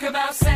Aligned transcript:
talk 0.00 0.10
about 0.10 0.34
sex, 0.34 0.49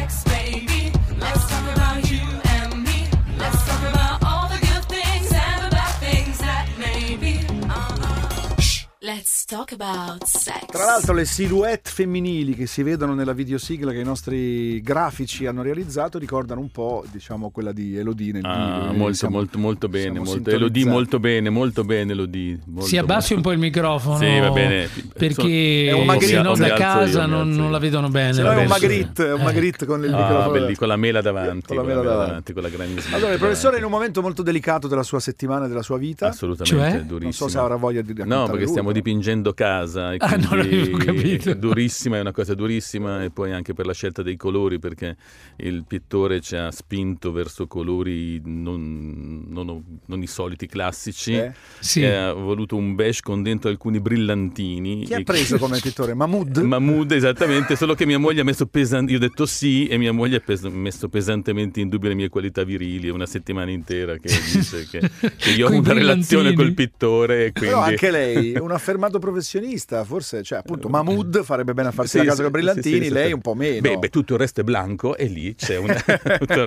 Tra 9.46 10.84
l'altro 10.86 11.12
le 11.12 11.26
silhouette 11.26 11.90
femminili 11.90 12.54
che 12.54 12.66
si 12.66 12.82
vedono 12.82 13.12
nella 13.12 13.34
videosigla 13.34 13.92
che 13.92 13.98
i 14.00 14.04
nostri 14.04 14.80
grafici 14.80 15.44
hanno 15.44 15.60
realizzato 15.60 16.18
ricordano 16.18 16.60
un 16.62 16.70
po', 16.70 17.04
diciamo, 17.12 17.50
quella 17.50 17.72
di 17.72 17.94
Elodie 17.94 18.32
nel 18.32 18.44
Ah, 18.46 18.54
video. 18.56 18.78
Quindi 18.78 18.96
molto, 18.96 19.14
siamo- 19.16 19.36
molto, 19.36 19.58
molto 19.58 19.88
bene. 19.90 20.18
Molto, 20.18 20.48
Elodie 20.48 20.86
molto 20.86 21.20
bene, 21.20 21.50
molto 21.50 21.84
bene 21.84 22.12
Elodie. 22.12 22.58
molto 22.64 22.86
Si 22.88 22.96
abbassi 22.96 23.34
un 23.34 23.42
po' 23.42 23.52
il 23.52 23.58
microfono. 23.58 24.16
Sì, 24.16 24.38
va 24.38 24.50
bene. 24.50 24.88
Perché 25.12 25.88
È 25.88 25.92
un 25.92 26.06
Magritte. 26.06 26.34
se 26.34 26.40
no 26.42 26.54
da 26.56 26.66
io, 26.66 26.74
casa 26.74 27.24
mi 27.26 27.30
non, 27.30 27.50
non 27.50 27.64
io. 27.66 27.70
la 27.70 27.78
vedono 27.78 28.08
bene. 28.08 28.32
Se 28.32 28.42
no 28.42 28.50
è 28.50 28.56
un. 28.62 28.66
Magritte, 28.66 29.26
è 29.28 29.32
un 29.34 29.40
Eh. 29.40 29.44
Magritte 29.44 29.84
con 29.84 30.02
il 30.04 30.14
Ah, 30.14 30.20
microfono. 30.22 30.50
belli, 30.52 30.74
con 30.74 30.88
la 30.88 30.96
mela 30.96 31.20
davanti. 31.20 31.66
Con 31.66 31.76
la 31.76 31.82
mela 31.82 32.00
davanti. 32.02 32.52
con 32.54 32.62
la 32.62 32.68
granissima. 32.70 33.16
Allora, 33.16 33.32
il 33.34 33.38
professore 33.38 33.76
in 33.76 33.84
un 33.84 33.90
momento 33.90 34.22
molto 34.22 34.42
delicato 34.42 34.88
della 34.88 35.02
sua 35.02 35.20
settimana 35.20 35.66
e 35.66 35.68
della 35.68 35.82
sua 35.82 35.98
vita. 35.98 36.28
Assolutamente, 36.28 36.78
Cioè? 36.80 36.90
durissimo. 37.02 37.18
Non 37.20 37.32
so 37.32 37.48
se 37.48 37.58
avrà 37.58 37.76
voglia 37.76 38.00
di 38.00 38.08
raccontare 38.08 38.40
No, 38.40 38.44
perché 38.46 38.60
lui, 38.62 38.68
stiamo 38.70 38.88
però. 38.88 39.00
Dipingendo 39.34 39.52
casa. 39.52 40.12
E 40.12 40.16
Ah, 40.20 40.36
non 40.36 40.60
avevo 40.60 40.96
capito. 40.96 41.50
è 41.50 41.56
durissima, 41.56 42.16
è 42.16 42.20
una 42.20 42.32
cosa 42.32 42.54
durissima. 42.54 43.22
E 43.24 43.30
poi 43.30 43.52
anche 43.52 43.74
per 43.74 43.86
la 43.86 43.92
scelta 43.92 44.22
dei 44.22 44.36
colori, 44.36 44.78
perché 44.78 45.16
il 45.56 45.84
pittore 45.86 46.40
ci 46.40 46.56
ha 46.56 46.70
spinto 46.70 47.32
verso 47.32 47.66
colori 47.66 48.40
non, 48.44 49.44
non- 49.48 49.82
non 50.06 50.22
i 50.22 50.26
soliti 50.26 50.66
classici. 50.66 51.34
Eh? 51.34 51.52
Sì. 51.80 52.02
E 52.02 52.14
ha 52.14 52.32
voluto 52.32 52.76
un 52.76 52.94
beige 52.94 53.20
con 53.22 53.42
dentro 53.42 53.68
alcuni 53.70 54.00
brillantini. 54.00 55.04
Chi 55.04 55.14
ha 55.14 55.22
preso 55.22 55.58
come 55.58 55.78
pittore? 55.80 56.14
Mahmood? 56.14 56.58
Mahmood, 56.62 57.12
esattamente, 57.12 57.76
solo 57.76 57.94
che 57.94 58.06
mia 58.06 58.18
moglie 58.18 58.40
ha 58.40 58.44
messo 58.44 58.66
pesante, 58.66 59.10
io 59.12 59.18
ho 59.18 59.20
detto 59.20 59.46
sì 59.46 59.86
e 59.86 59.98
mia 59.98 60.12
moglie 60.12 60.36
ha 60.36 60.40
pes- 60.40 60.62
messo 60.64 61.08
pesantemente 61.08 61.80
in 61.80 61.88
dubbio 61.88 62.08
le 62.08 62.14
mie 62.14 62.28
qualità 62.28 62.64
virili, 62.64 63.08
una 63.08 63.26
settimana 63.26 63.70
intera 63.70 64.16
che 64.16 64.28
dice 64.28 64.86
che, 64.90 65.10
che 65.36 65.50
io 65.50 65.68
ho 65.68 65.72
una 65.72 65.92
relazione 65.92 66.52
col 66.54 66.72
pittore 66.74 67.52
quindi... 67.52 67.74
Però 67.74 67.80
anche 67.80 68.10
lei 68.10 68.52
è 68.52 68.58
un 68.58 68.70
affermato 68.70 69.18
professionista, 69.24 70.04
forse, 70.04 70.42
cioè 70.42 70.58
appunto 70.58 70.88
Mahmood 70.88 71.42
farebbe 71.42 71.72
bene 71.74 71.88
a 71.88 71.90
farsi 71.92 72.12
Sì, 72.12 72.18
la 72.18 72.24
casa 72.24 72.36
sì, 72.36 72.42
con 72.42 72.50
brillantini, 72.52 72.98
sì, 72.98 73.04
sì, 73.04 73.12
lei 73.12 73.32
un 73.32 73.40
po' 73.40 73.54
meno. 73.54 73.80
Beh, 73.80 73.96
beh, 73.98 74.08
tutto 74.10 74.34
il 74.34 74.38
resto 74.40 74.60
è 74.60 74.64
blanco 74.64 75.16
e 75.16 75.26
lì 75.26 75.54
c'è 75.54 75.76
una, 75.76 75.94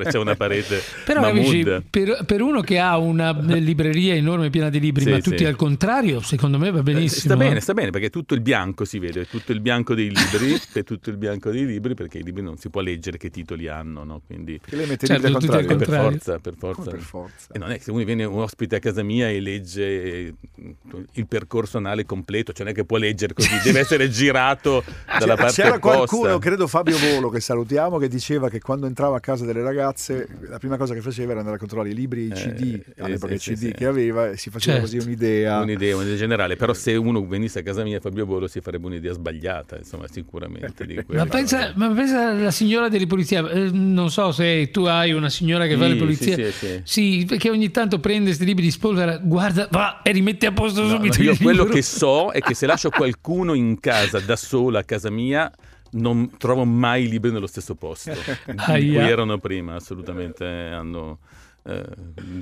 c'è 0.03 0.17
una 0.17 0.35
parete 0.35 0.79
Però 1.05 1.23
amici, 1.23 1.63
per, 1.89 2.23
per 2.25 2.41
uno 2.41 2.61
che 2.61 2.79
ha 2.79 2.97
una 2.97 3.31
libreria 3.31 4.13
enorme 4.15 4.49
piena 4.49 4.69
di 4.69 4.79
libri, 4.79 5.03
Sì, 5.03 5.09
ma 5.11 5.19
tutti 5.19 5.37
sì. 5.39 5.45
al 5.45 5.55
contrario, 5.55 6.21
secondo 6.21 6.57
me 6.57 6.71
va 6.71 6.79
Eh, 6.79 6.83
benissimo. 6.83 7.33
Sta 7.33 7.37
bene, 7.37 7.57
eh. 7.57 7.61
sta 7.61 7.73
bene, 7.73 7.91
perché 7.91 8.09
tutto 8.09 8.33
il 8.33 8.41
bianco 8.41 8.85
si 8.85 8.99
vede, 8.99 9.25
tutto 9.27 9.51
il 9.51 9.59
bianco 9.59 9.93
dei 9.95 10.07
libri, 10.09 10.59
è 10.73 10.83
tutto 10.83 11.09
il 11.09 11.17
bianco 11.17 11.51
dei 11.51 11.65
libri, 11.65 11.93
perché 11.93 12.17
i 12.19 12.23
libri 12.23 12.41
non 12.41 12.57
si 12.57 12.69
può 12.69 12.81
leggere 12.81 13.17
che 13.17 13.29
titoli 13.29 13.67
hanno, 13.67 14.03
no? 14.03 14.21
Quindi 14.25 14.59
Che 14.63 14.75
lei 14.75 14.87
mette 14.87 15.05
Certo, 15.07 15.27
libri 15.27 15.35
al 15.35 15.41
tutti 15.41 15.55
al 15.57 15.65
contrario. 15.65 16.09
per 16.09 16.11
forza, 16.11 16.39
per 16.39 16.55
Come 16.57 16.73
forza. 16.73 16.91
per 16.91 16.99
forza. 17.01 17.53
E 17.53 17.59
non 17.59 17.71
è 17.71 17.77
che 17.77 17.83
se 17.83 17.91
uno 17.91 18.03
viene 18.03 18.23
un 18.23 18.39
ospite 18.39 18.75
a 18.77 18.79
casa 18.79 19.03
mia 19.03 19.29
e 19.29 19.39
legge 19.39 19.83
eh, 20.03 20.33
il 21.13 21.27
percorso 21.27 21.77
anale 21.77 22.05
completo, 22.05 22.46
cioè 22.53 22.63
non 22.65 22.73
è 22.73 22.75
che 22.75 22.85
può 22.85 22.97
leggere 22.97 23.33
così, 23.33 23.49
deve 23.63 23.79
essere 23.85 24.09
girato 24.09 24.83
dalla 25.05 25.33
C'era- 25.33 25.35
parte 25.35 25.53
C'era 25.61 25.75
opposta. 25.75 25.95
qualcuno, 25.97 26.39
credo 26.39 26.67
Fabio 26.67 26.97
Volo, 26.97 27.29
che 27.29 27.39
salutiamo, 27.39 27.97
che 27.97 28.07
diceva 28.07 28.49
che 28.49 28.59
quando 28.59 28.85
entrava 28.87 29.17
a 29.17 29.19
casa 29.19 29.45
delle 29.45 29.61
ragazze 29.63 30.27
la 30.49 30.57
prima 30.59 30.77
cosa 30.77 30.93
che 30.93 31.01
faceva 31.01 31.31
era 31.31 31.39
andare 31.39 31.57
a 31.57 31.59
controllare 31.59 31.89
i 31.89 31.93
libri 31.95 32.21
e 32.21 32.25
i 32.25 32.29
Eh, 32.31 32.33
CD, 32.33 32.81
eh, 32.95 33.03
all'epoca 33.03 33.33
i 33.33 33.39
sì, 33.39 33.53
CD 33.53 33.57
sì, 33.59 33.71
che 33.71 33.77
sì. 33.77 33.83
aveva 33.85 34.29
e 34.29 34.37
si 34.37 34.49
faceva 34.49 34.77
Certo. 34.79 34.81
così 34.97 34.97
un'idea. 35.07 35.61
Un'idea, 35.61 35.95
un'idea 35.95 36.15
generale, 36.15 36.55
però 36.55 36.73
se 36.73 36.95
uno 36.95 37.25
venisse 37.25 37.59
a 37.59 37.63
casa 37.63 37.83
mia 37.83 37.99
Fabio 37.99 38.25
Volo 38.25 38.47
si 38.47 38.59
farebbe 38.61 38.85
un'idea 38.87 39.13
sbagliata, 39.13 39.77
insomma, 39.77 40.05
sicuramente. 40.09 40.85
Di 40.85 41.03
Ma 41.07 41.25
pensa, 41.25 41.71
ma 41.75 41.89
pensa 41.89 42.29
alla 42.29 42.51
signora 42.51 42.89
delle 42.89 43.07
pulizie, 43.07 43.39
eh, 43.49 43.69
non 43.71 44.09
so 44.09 44.31
se 44.31 44.69
tu 44.71 44.83
hai 44.85 45.11
una 45.13 45.29
signora 45.29 45.65
che 45.67 45.75
fa 45.77 45.83
Sì, 45.85 45.89
le 45.89 45.95
pulizie. 45.95 46.35
sì, 46.35 46.43
sì, 46.51 46.51
sì. 46.51 46.81
Sì, 46.83 47.25
perché 47.27 47.49
ogni 47.49 47.71
tanto 47.71 47.99
prende 47.99 48.25
questi 48.25 48.45
libri 48.45 48.63
di 48.63 48.71
spolvera, 48.71 49.17
guarda, 49.17 49.67
va 49.71 50.01
e 50.01 50.11
rimette 50.11 50.45
a 50.47 50.51
posto 50.51 50.81
No, 50.83 50.89
subito 50.89 51.17
no, 51.17 51.23
io 51.23 51.35
quello 51.37 51.61
libro. 51.61 51.73
che 51.75 51.81
so 51.81 52.31
è 52.37 52.41
che 52.41 52.53
se 52.53 52.67
lascio 52.67 52.91
qualcuno 52.91 53.55
in 53.55 53.79
casa 53.79 54.19
da 54.19 54.35
sola 54.35 54.79
a 54.79 54.83
casa 54.83 55.09
mia 55.09 55.51
non 55.91 56.37
trovo 56.37 56.65
mai 56.65 57.05
i 57.05 57.09
libri 57.09 57.31
nello 57.31 57.47
stesso 57.47 57.73
posto. 57.73 58.11
In 58.45 58.57
cui 58.63 58.95
erano 58.95 59.39
prima, 59.39 59.73
assolutamente 59.73 60.45
hanno 60.45 61.17
eh, 61.67 61.83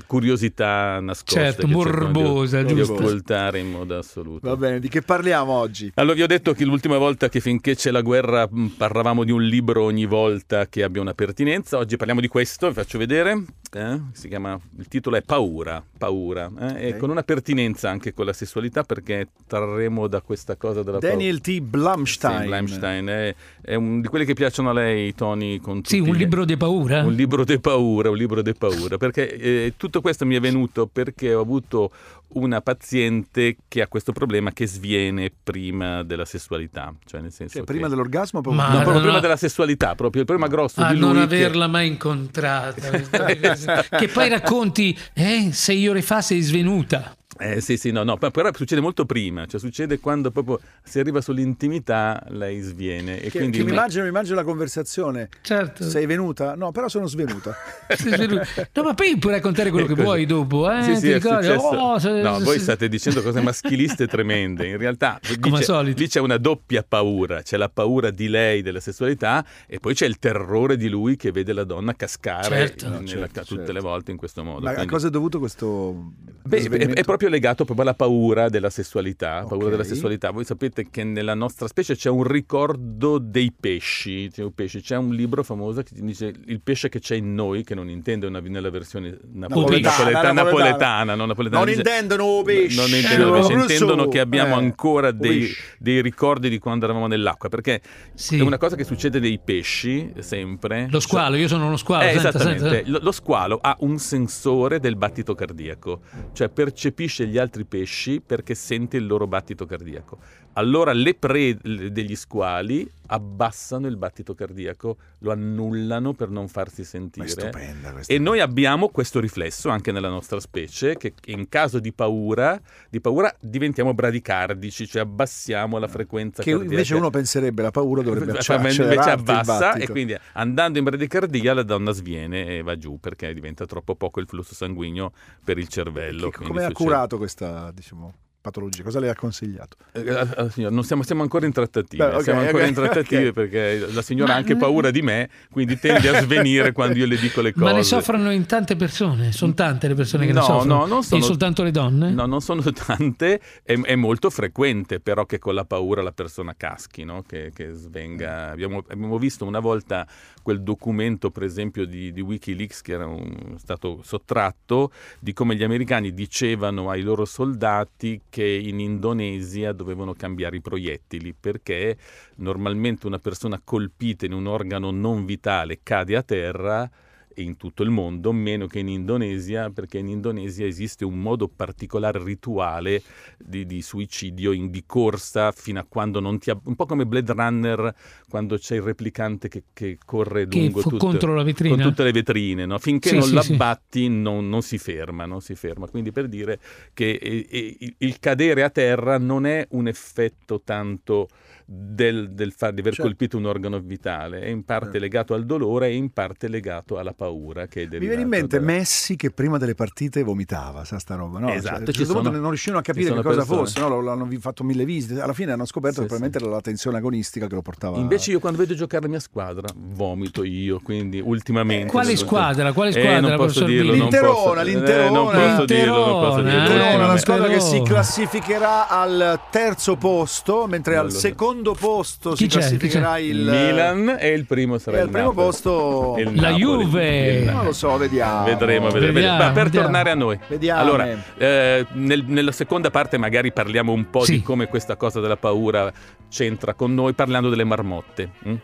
curiosità 0.06 1.00
nascosta 1.00 1.40
Certo, 1.40 1.66
di- 1.66 1.72
morbosa, 1.72 2.62
di, 2.62 2.74
giusto. 2.74 2.94
occultare 2.94 3.58
in 3.58 3.70
modo 3.70 3.98
assoluto. 3.98 4.48
Va 4.48 4.56
bene, 4.56 4.78
di 4.80 4.88
che 4.88 5.02
parliamo 5.02 5.52
oggi? 5.52 5.90
Allora, 5.94 6.14
vi 6.14 6.22
ho 6.22 6.26
detto 6.26 6.52
che 6.52 6.64
l'ultima 6.64 6.96
volta 6.98 7.28
che 7.28 7.40
finché 7.40 7.74
c'è 7.74 7.90
la 7.90 8.02
guerra 8.02 8.46
mh, 8.50 8.74
parlavamo 8.76 9.24
di 9.24 9.32
un 9.32 9.42
libro 9.42 9.82
ogni 9.82 10.06
volta 10.06 10.66
che 10.68 10.82
abbia 10.82 11.00
una 11.00 11.14
pertinenza. 11.14 11.78
Oggi 11.78 11.96
parliamo 11.96 12.20
di 12.20 12.28
questo, 12.28 12.68
vi 12.68 12.74
faccio 12.74 12.98
vedere. 12.98 13.42
eh, 13.72 14.00
si 14.12 14.28
chiama, 14.28 14.58
il 14.78 14.88
titolo 14.88 15.16
è 15.16 15.22
Paura, 15.22 15.84
Paura, 15.98 16.50
eh, 16.60 16.64
Ok. 16.66 16.74
e 16.78 16.96
con 16.96 17.10
una 17.10 17.22
pertinenza 17.22 17.90
anche 17.90 18.14
con 18.14 18.24
la 18.24 18.32
sessualità 18.32 18.84
perché 18.84 19.28
trarremo 19.46 20.06
da 20.06 20.20
questa 20.20 20.56
cosa 20.56 20.82
della 20.82 20.98
Daniel 20.98 21.40
T. 21.40 21.60
Blumstein. 21.60 22.40
Sì, 22.42 22.46
Blumstein, 22.46 23.06
è, 23.06 23.34
è 23.60 23.74
un 23.74 24.00
di 24.00 24.08
quelli 24.08 24.24
che 24.24 24.34
piacciono 24.34 24.70
a 24.70 24.72
lei, 24.72 25.14
Tony, 25.14 25.58
con 25.58 25.82
Sì, 25.84 25.98
un 25.98 26.14
libro 26.14 26.44
di 26.44 26.56
paura. 26.56 27.02
un 27.02 27.12
libro 27.12 27.44
di 27.44 27.58
paura, 27.58 28.08
un 28.10 28.16
libro 28.16 28.40
di 28.40 28.54
paura, 28.54 28.96
perché 28.96 29.15
eh, 29.24 29.74
tutto 29.76 30.00
questo 30.00 30.26
mi 30.26 30.34
è 30.36 30.40
venuto 30.40 30.86
perché 30.86 31.32
ho 31.34 31.40
avuto 31.40 31.90
una 32.28 32.60
paziente 32.60 33.56
che 33.68 33.80
ha 33.82 33.86
questo 33.86 34.12
problema 34.12 34.52
che 34.52 34.66
sviene 34.66 35.30
prima 35.42 36.02
della 36.02 36.24
sessualità, 36.24 36.92
cioè 37.06 37.20
nel 37.20 37.32
senso 37.32 37.54
Cioè, 37.58 37.64
che- 37.64 37.72
prima 37.72 37.88
dell'orgasmo 37.88 38.40
Ma- 38.44 38.68
No, 38.68 38.74
proprio 38.80 38.98
prima 39.00 39.14
no. 39.14 39.20
della 39.20 39.36
sessualità, 39.36 39.94
proprio 39.94 40.22
il 40.22 40.26
problema 40.26 40.52
grosso 40.52 40.80
a 40.82 40.92
di 40.92 40.98
lui 40.98 41.12
non 41.12 41.26
che- 41.28 41.36
averla 41.36 41.66
mai 41.68 41.86
incontrata. 41.86 42.90
che 43.96 44.08
poi 44.08 44.28
racconti, 44.28 44.96
eh, 45.14 45.50
sei 45.52 45.86
ore 45.88 46.02
fa 46.02 46.20
sei 46.20 46.40
svenuta. 46.40 47.16
Eh, 47.38 47.60
sì, 47.60 47.76
sì, 47.76 47.90
no, 47.90 48.02
no, 48.02 48.16
però 48.16 48.50
succede 48.54 48.80
molto 48.80 49.04
prima, 49.04 49.46
cioè 49.46 49.60
succede 49.60 49.98
quando 50.00 50.30
proprio 50.30 50.58
si 50.82 50.98
arriva 50.98 51.20
sull'intimità, 51.20 52.22
lei 52.28 52.60
sviene 52.60 53.20
e 53.20 53.30
Che, 53.30 53.38
quindi 53.38 53.58
che 53.58 53.64
mi, 53.64 53.70
immagino, 53.70 54.02
mi 54.04 54.08
immagino 54.08 54.36
la 54.36 54.44
conversazione. 54.44 55.28
Certo. 55.42 55.88
Sei 55.88 56.06
venuta? 56.06 56.54
No, 56.54 56.72
però 56.72 56.88
sono 56.88 57.06
svenuta. 57.06 57.54
No, 58.74 58.82
ma 58.82 58.94
poi 58.94 59.16
puoi 59.18 59.32
raccontare 59.34 59.70
quello 59.70 59.86
che 59.86 59.92
così. 59.94 60.04
vuoi 60.04 60.26
dopo, 60.26 60.70
eh? 60.70 60.82
Sì, 60.82 60.94
sì, 60.96 61.00
Ti 61.02 61.10
è 61.10 61.14
ricordi? 61.14 61.48
Oh, 61.48 61.98
se- 61.98 62.20
no, 62.20 62.38
se- 62.38 62.44
voi 62.44 62.56
se- 62.56 62.62
state 62.62 62.88
dicendo 62.88 63.22
cose 63.22 63.40
maschiliste 63.40 64.06
tremende. 64.06 64.66
In 64.66 64.76
realtà, 64.76 65.18
Come 65.22 65.56
al 65.56 65.60
dice- 65.60 65.64
solito. 65.64 66.00
lì 66.00 66.08
c'è 66.08 66.20
una 66.20 66.36
doppia 66.38 66.84
paura: 66.86 67.42
c'è 67.42 67.56
la 67.56 67.68
paura 67.68 68.10
di 68.10 68.28
lei, 68.28 68.62
della 68.62 68.80
sessualità, 68.80 69.44
e 69.66 69.78
poi 69.78 69.94
c'è 69.94 70.06
il 70.06 70.18
terrore 70.18 70.76
di 70.76 70.88
lui 70.88 71.16
che 71.16 71.30
vede 71.32 71.52
la 71.52 71.64
donna 71.64 71.94
cascare 71.94 72.44
Certo. 72.48 72.88
nella- 72.88 73.06
Certo, 73.06 73.40
tutte 73.40 73.54
certo. 73.56 73.72
le 73.72 73.80
volte 73.80 74.10
in 74.10 74.16
questo 74.16 74.42
modo. 74.44 74.60
Ma 74.64 74.70
a 74.70 74.74
Quindi- 74.74 74.92
cosa 74.92 75.06
è 75.08 75.10
dovuto 75.10 75.38
questo 75.38 76.12
Beh, 76.42 76.62
è, 76.62 76.86
è 76.94 77.02
proprio 77.04 77.25
legato 77.28 77.64
proprio 77.64 77.84
alla 77.86 77.94
paura 77.94 78.48
della 78.48 78.70
sessualità. 78.70 79.44
Paura 79.48 79.64
Ok. 79.66 79.70
della 79.70 79.84
sessualità. 79.84 80.30
Voi 80.30 80.44
sapete 80.44 80.88
che 80.90 81.04
nella 81.04 81.34
nostra 81.34 81.66
specie 81.68 81.94
c'è 81.96 82.08
un 82.10 82.24
ricordo 82.24 83.18
dei 83.18 83.52
pesci. 83.58 84.28
C'è 84.32 84.42
un, 84.42 84.54
pesce. 84.54 84.80
C'è 84.80 84.96
un 84.96 85.14
libro 85.14 85.42
famoso 85.42 85.82
che 85.82 85.94
ti 85.94 86.02
dice 86.02 86.32
il 86.46 86.60
pesce 86.60 86.88
che 86.88 86.98
c'è 87.00 87.14
in 87.16 87.34
noi, 87.34 87.64
che 87.64 87.74
non 87.74 87.88
intende 87.88 88.26
una- 88.26 88.40
nella 88.40 88.70
versione 88.70 89.18
napole- 89.32 89.80
Napoletana, 89.80 89.96
napoleta- 89.96 90.32
napoletana. 90.32 90.32
napoletana, 90.32 91.14
non 91.14 91.26
napoletana. 91.28 91.64
Non 91.64 91.74
Dice- 91.74 91.80
intendono 91.88 92.42
pesci. 92.42 92.76
non 92.76 92.88
intendono 92.88 93.32
pesci, 93.38 93.52
Russo. 93.54 93.72
intendono 93.72 94.08
che 94.08 94.20
abbiamo 94.20 94.54
Eh, 94.54 94.58
ancora 94.58 95.10
dei, 95.10 95.48
dei 95.78 96.00
ricordi 96.02 96.48
di 96.48 96.58
quando 96.58 96.84
eravamo 96.84 97.06
nell'acqua. 97.06 97.48
Perché 97.48 97.80
Sì. 98.14 98.38
è 98.38 98.42
una 98.42 98.58
cosa 98.58 98.76
che 98.76 98.84
succede 98.84 99.20
dei 99.20 99.38
pesci 99.42 100.12
sempre. 100.18 100.88
Lo 100.90 101.00
squalo, 101.00 101.36
io 101.36 101.48
sono 101.48 101.66
uno 101.66 101.76
squalo. 101.76 102.04
Eh, 102.04 102.12
senta, 102.12 102.28
esattamente, 102.28 102.68
senta. 102.68 102.90
Lo, 102.90 102.98
lo 103.02 103.12
squalo 103.12 103.58
ha 103.60 103.76
un 103.80 103.98
sensore 103.98 104.80
del 104.80 104.96
battito 104.96 105.34
cardiaco, 105.34 106.00
cioè 106.32 106.48
percepisce 106.48 107.15
gli 107.24 107.38
altri 107.38 107.64
pesci 107.64 108.20
perché 108.20 108.54
sente 108.54 108.96
il 108.96 109.06
loro 109.06 109.26
battito 109.26 109.64
cardiaco. 109.64 110.18
Allora 110.58 110.92
le 110.94 111.14
pre 111.14 111.56
le- 111.62 111.92
degli 111.92 112.16
squali 112.16 112.88
abbassano 113.08 113.86
il 113.86 113.96
battito 113.96 114.34
cardiaco, 114.34 114.96
lo 115.18 115.30
annullano 115.30 116.14
per 116.14 116.30
non 116.30 116.48
farsi 116.48 116.82
sentire. 116.82 117.28
stupenda 117.28 117.92
questa. 117.92 118.12
E 118.12 118.18
noi 118.18 118.40
abbiamo 118.40 118.88
questo 118.88 119.20
riflesso 119.20 119.68
anche 119.68 119.92
nella 119.92 120.08
nostra 120.08 120.40
specie, 120.40 120.96
che 120.96 121.12
in 121.26 121.48
caso 121.48 121.78
di 121.78 121.92
paura, 121.92 122.58
di 122.88 123.00
paura 123.00 123.32
diventiamo 123.38 123.92
bradicardici, 123.92 124.86
cioè 124.86 125.02
abbassiamo 125.02 125.78
la 125.78 125.88
frequenza 125.88 126.42
Che 126.42 126.50
cardiaca. 126.50 126.72
invece 126.72 126.94
uno 126.94 127.10
penserebbe 127.10 127.62
la 127.62 127.70
paura 127.70 128.02
dovrebbe 128.02 128.32
acce- 128.32 128.54
invece 128.54 129.10
abbassa 129.10 129.74
e 129.74 129.86
quindi 129.88 130.16
andando 130.32 130.78
in 130.78 130.84
bradicardia 130.84 131.52
la 131.54 131.62
donna 131.62 131.92
sviene 131.92 132.46
e 132.56 132.62
va 132.62 132.76
giù 132.76 132.98
perché 132.98 133.32
diventa 133.34 133.66
troppo 133.66 133.94
poco 133.94 134.20
il 134.20 134.26
flusso 134.26 134.54
sanguigno 134.54 135.12
per 135.44 135.58
il 135.58 135.68
cervello. 135.68 136.30
Come 136.30 136.64
ha 136.64 136.72
curato 136.72 137.18
questa 137.18 137.70
diciamo, 137.72 138.12
patologia? 138.50 138.82
Cosa 138.82 139.00
le 139.00 139.08
ha 139.10 139.14
consigliato? 139.14 139.76
Eh, 139.92 140.00
eh, 140.00 140.26
eh, 140.44 140.50
signor, 140.50 140.70
non 140.72 140.84
siamo, 140.84 141.02
siamo 141.02 141.22
ancora 141.22 141.46
in 141.46 141.52
trattative, 141.52 142.08
Beh, 142.08 142.14
ok, 142.16 142.22
siamo 142.22 142.40
ancora 142.40 142.62
ok, 142.62 142.68
in 142.68 142.74
trattative 142.74 143.28
ok. 143.28 143.32
perché 143.34 143.86
la 143.92 144.02
signora 144.02 144.32
ha 144.34 144.36
anche 144.36 144.56
paura 144.56 144.90
di 144.90 145.02
me, 145.02 145.28
quindi 145.50 145.78
tende 145.78 146.08
a 146.08 146.20
svenire 146.22 146.72
quando 146.72 146.96
io 146.98 147.06
le 147.06 147.16
dico 147.16 147.40
le 147.40 147.52
cose. 147.52 147.64
Ma 147.64 147.72
ne 147.72 147.82
soffrono 147.82 148.30
in 148.30 148.46
tante 148.46 148.76
persone? 148.76 149.32
Sono 149.32 149.54
tante 149.54 149.88
le 149.88 149.94
persone 149.94 150.26
che 150.26 150.32
ne 150.32 150.38
No, 150.38 150.44
soffrono? 150.44 150.78
no, 150.80 150.86
non 150.86 151.02
sono- 151.02 151.20
E 151.22 151.24
soltanto 151.24 151.62
le 151.62 151.70
donne? 151.70 152.10
No, 152.10 152.26
non 152.26 152.40
sono 152.40 152.62
tante, 152.72 153.40
è, 153.62 153.78
è 153.80 153.94
molto 153.96 154.30
frequente 154.30 155.00
però 155.00 155.24
che 155.26 155.38
con 155.38 155.54
la 155.54 155.64
paura 155.64 156.02
la 156.02 156.12
persona 156.12 156.54
caschi, 156.56 157.04
no? 157.04 157.22
che, 157.26 157.50
che 157.54 157.72
svenga. 157.72 158.50
Abbiamo, 158.50 158.82
abbiamo 158.88 159.18
visto 159.18 159.44
una 159.44 159.60
volta 159.60 160.06
quel 160.42 160.62
documento, 160.62 161.30
per 161.30 161.42
esempio, 161.42 161.86
di, 161.86 162.12
di 162.12 162.20
Wikileaks 162.20 162.80
che 162.82 162.92
era 162.92 163.06
un- 163.06 163.56
stato 163.58 164.00
sottratto, 164.04 164.92
di 165.18 165.32
come 165.32 165.56
gli 165.56 165.64
americani 165.64 166.12
dicevano 166.14 166.88
ai 166.90 167.02
loro 167.02 167.24
soldati 167.24 168.20
che 168.36 168.44
in 168.44 168.80
Indonesia 168.80 169.72
dovevano 169.72 170.12
cambiare 170.12 170.56
i 170.56 170.60
proiettili 170.60 171.32
perché 171.32 171.96
normalmente 172.34 173.06
una 173.06 173.18
persona 173.18 173.58
colpita 173.64 174.26
in 174.26 174.34
un 174.34 174.46
organo 174.46 174.90
non 174.90 175.24
vitale 175.24 175.80
cade 175.82 176.16
a 176.16 176.22
terra 176.22 176.90
e 177.38 177.42
in 177.42 177.58
tutto 177.58 177.82
il 177.82 177.90
mondo, 177.90 178.32
meno 178.32 178.66
che 178.66 178.78
in 178.78 178.88
Indonesia, 178.88 179.68
perché 179.68 179.98
in 179.98 180.08
Indonesia 180.08 180.64
esiste 180.64 181.04
un 181.04 181.20
modo 181.20 181.48
particolare 181.48 182.22
rituale 182.24 183.02
di, 183.36 183.66
di 183.66 183.82
suicidio, 183.82 184.52
in- 184.52 184.70
di 184.70 184.84
corsa, 184.86 185.52
fino 185.52 185.78
a 185.78 185.84
quando 185.86 186.18
non 186.18 186.38
ti... 186.38 186.50
un 186.64 186.74
po' 186.74 186.86
come 186.86 187.04
Blade 187.04 187.34
Runner, 187.34 187.94
quando 188.26 188.56
c'è 188.56 188.76
il 188.76 188.82
replicante 188.82 189.48
che, 189.48 189.64
che 189.74 189.98
corre 190.02 190.48
Che 190.48 190.58
lungo 190.58 190.80
tutto- 190.80 190.96
contro 190.96 191.34
la 191.34 191.42
vetrina? 191.42 191.74
con 191.76 191.84
tutte 191.84 192.04
le 192.04 192.12
vetrine, 192.12 192.64
no? 192.64 192.78
finché 192.78 193.10
Sì, 193.10 193.14
non 193.16 193.24
sì, 193.24 193.34
l'abbatti 193.34 194.08
non, 194.08 194.48
non 194.48 194.62
si 194.62 194.78
ferma, 194.78 195.26
non 195.26 195.42
si 195.42 195.54
ferma. 195.54 195.86
Quindi 195.88 196.12
per 196.12 196.28
dire 196.28 196.58
che 196.94 197.10
eh, 197.10 197.76
il- 197.80 197.94
il 197.98 198.18
cadere 198.18 198.62
a 198.62 198.70
terra 198.70 199.18
non 199.18 199.44
è 199.44 199.66
un 199.72 199.88
effetto 199.88 200.62
tanto 200.64 201.28
del, 201.68 202.30
del 202.30 202.52
fa- 202.52 202.70
di 202.70 202.78
aver 202.78 202.92
Certo. 202.94 203.08
colpito 203.08 203.36
un 203.36 203.46
organo 203.46 203.80
vitale, 203.80 204.40
è 204.42 204.46
in 204.48 204.64
parte 204.64 204.84
Certo. 204.84 204.98
legato 205.00 205.34
al 205.34 205.44
dolore 205.44 205.88
e 205.88 205.94
in 205.94 206.10
parte 206.12 206.46
legato 206.46 206.96
alla 206.96 207.12
paura 207.12 207.66
che 207.66 207.82
è 207.82 207.88
Mi 207.90 208.06
viene 208.06 208.22
in 208.22 208.28
mente 208.28 208.60
da- 208.60 208.64
Messi 208.64 209.16
che 209.16 209.32
prima 209.32 209.58
delle 209.58 209.74
partite 209.74 210.22
vomitava, 210.22 210.84
sa 210.84 211.00
sta 211.00 211.16
roba, 211.16 211.40
no? 211.40 211.48
Esatto, 211.50 211.62
Cioè, 211.66 211.74
a 211.74 211.78
un 211.80 211.86
ci 211.86 211.92
certo 211.92 212.12
punto 212.12 212.28
sono- 212.28 212.40
non 212.40 212.48
riuscivano 212.50 212.78
a 212.78 212.82
capire 212.82 213.12
che 213.12 213.20
cosa 213.22 213.36
persone. 213.38 213.58
fosse, 213.58 213.80
no? 213.80 214.00
L'hanno 214.00 214.26
vi- 214.26 214.38
fatto 214.38 214.62
mille 214.62 214.84
visite, 214.84 215.20
alla 215.20 215.32
fine 215.32 215.50
hanno 215.52 215.64
scoperto 215.64 215.96
Sì, 215.96 216.02
che 216.02 216.06
probabilmente 216.06 216.44
era 216.46 216.54
la 216.54 216.60
tensione 216.62 216.98
agonistica 216.98 217.46
che 217.48 217.54
lo 217.56 217.62
portava 217.62 217.98
Invece 217.98 218.30
io 218.30 218.38
quando 218.38 218.58
vedo 218.60 218.74
giocare 218.74 219.02
la 219.02 219.08
mia 219.08 219.20
squadra 219.20 219.66
vomito 219.74 220.44
io, 220.44 220.78
quindi 220.80 221.20
ultimamente... 221.20 221.90
Quale 221.90 222.14
sono- 222.14 222.28
squadra? 222.28 222.72
Quale 222.72 222.90
Eh, 222.90 222.92
squadra, 223.00 223.20
non 223.28 223.36
posso 223.36 223.64
dirlo, 223.64 223.90
non 223.90 224.00
L'interona, 224.02 224.32
posso- 224.34 224.62
l'interona. 224.62 225.06
eh, 225.06 225.10
non 225.10 225.26
posso 225.56 225.64
dirlo, 225.64 226.06
non 226.06 226.20
posso 226.20 226.42
dirlo. 226.42 226.58
L'interona, 226.58 227.14
Eh, 227.14 227.18
squadra 227.18 227.48
che 227.48 227.60
si 227.60 227.82
classificherà 227.82 228.88
al 228.88 229.40
terzo 229.50 229.96
posto, 229.96 230.66
mentre 230.68 230.96
al 230.96 231.10
so. 231.10 231.18
Secondo 231.56 231.74
posto 231.74 232.30
Chi 232.32 232.36
si 232.36 232.46
c'è? 232.46 232.48
Chi 232.48 232.58
classificherà 232.58 233.18
il 233.18 233.36
Milan 233.38 234.16
e 234.18 234.28
il 234.32 234.44
primo 234.46 234.78
sarà 234.78 234.96
e 234.98 235.00
il 235.00 235.06
al 235.06 235.12
primo 235.12 235.32
posto 235.32 236.14
Il 236.18 236.34
La 236.34 236.50
Napoli. 236.50 236.58
Juve. 236.62 237.26
Il 237.38 237.44
non 237.50 237.64
lo 237.64 237.72
so, 237.72 237.96
vediamo. 237.96 238.44
Vedremo, 238.44 238.90
vedremo. 238.90 239.12
Vediamo, 239.14 239.38
Ma 239.38 239.50
per 239.52 239.64
vediamo. 239.64 239.84
tornare 239.86 240.10
a 240.10 240.14
noi, 240.14 240.38
Vediamo. 240.48 240.80
allora, 240.80 241.08
eh, 241.36 241.86
nel- 241.92 242.24
nella 242.26 242.52
seconda 242.52 242.90
parte 242.90 243.16
magari 243.18 243.52
parliamo 243.52 243.92
un 243.92 244.10
po' 244.10 244.24
Sì. 244.24 244.32
di 244.32 244.42
come 244.42 244.66
questa 244.68 244.96
cosa 244.96 245.20
della 245.20 245.36
paura 245.36 245.92
c'entra 246.28 246.74
con 246.74 246.92
noi, 246.94 247.14
parlando 247.14 247.48
delle 247.48 247.64
marmotte. 247.64 248.30
mm? 248.48 248.54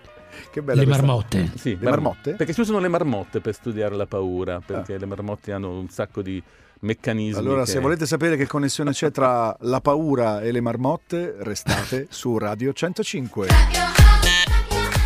Che 0.51 0.63
bella 0.63 0.81
Le 0.81 0.87
questa- 0.87 1.03
marmotte. 1.05 1.51
Sì, 1.57 1.77
Le 1.81 1.89
marmotte? 1.89 2.33
Perché 2.35 2.53
si 2.53 2.61
usano 2.61 2.79
le 2.79 2.89
marmotte 2.89 3.41
per 3.41 3.55
studiare 3.55 3.95
la 3.97 4.07
paura, 4.07 4.61
perché 4.65 4.99
le 4.99 5.07
marmotte 5.07 5.53
hanno 5.53 5.79
un 5.79 5.89
sacco 5.89 6.21
di 6.23 6.43
meccanismi. 6.83 7.39
Allora, 7.39 7.65
che- 7.65 7.71
se 7.71 7.81
volete 7.81 8.07
sapere 8.07 8.37
che 8.37 8.47
connessione 8.47 8.93
c'è 8.93 9.11
tra 9.11 9.57
la 9.61 9.81
paura 9.81 10.41
e 10.43 10.53
le 10.53 10.61
marmotte, 10.61 11.35
restate 11.39 12.07
su 12.11 12.39
Radio 12.39 12.73
105. 12.73 13.47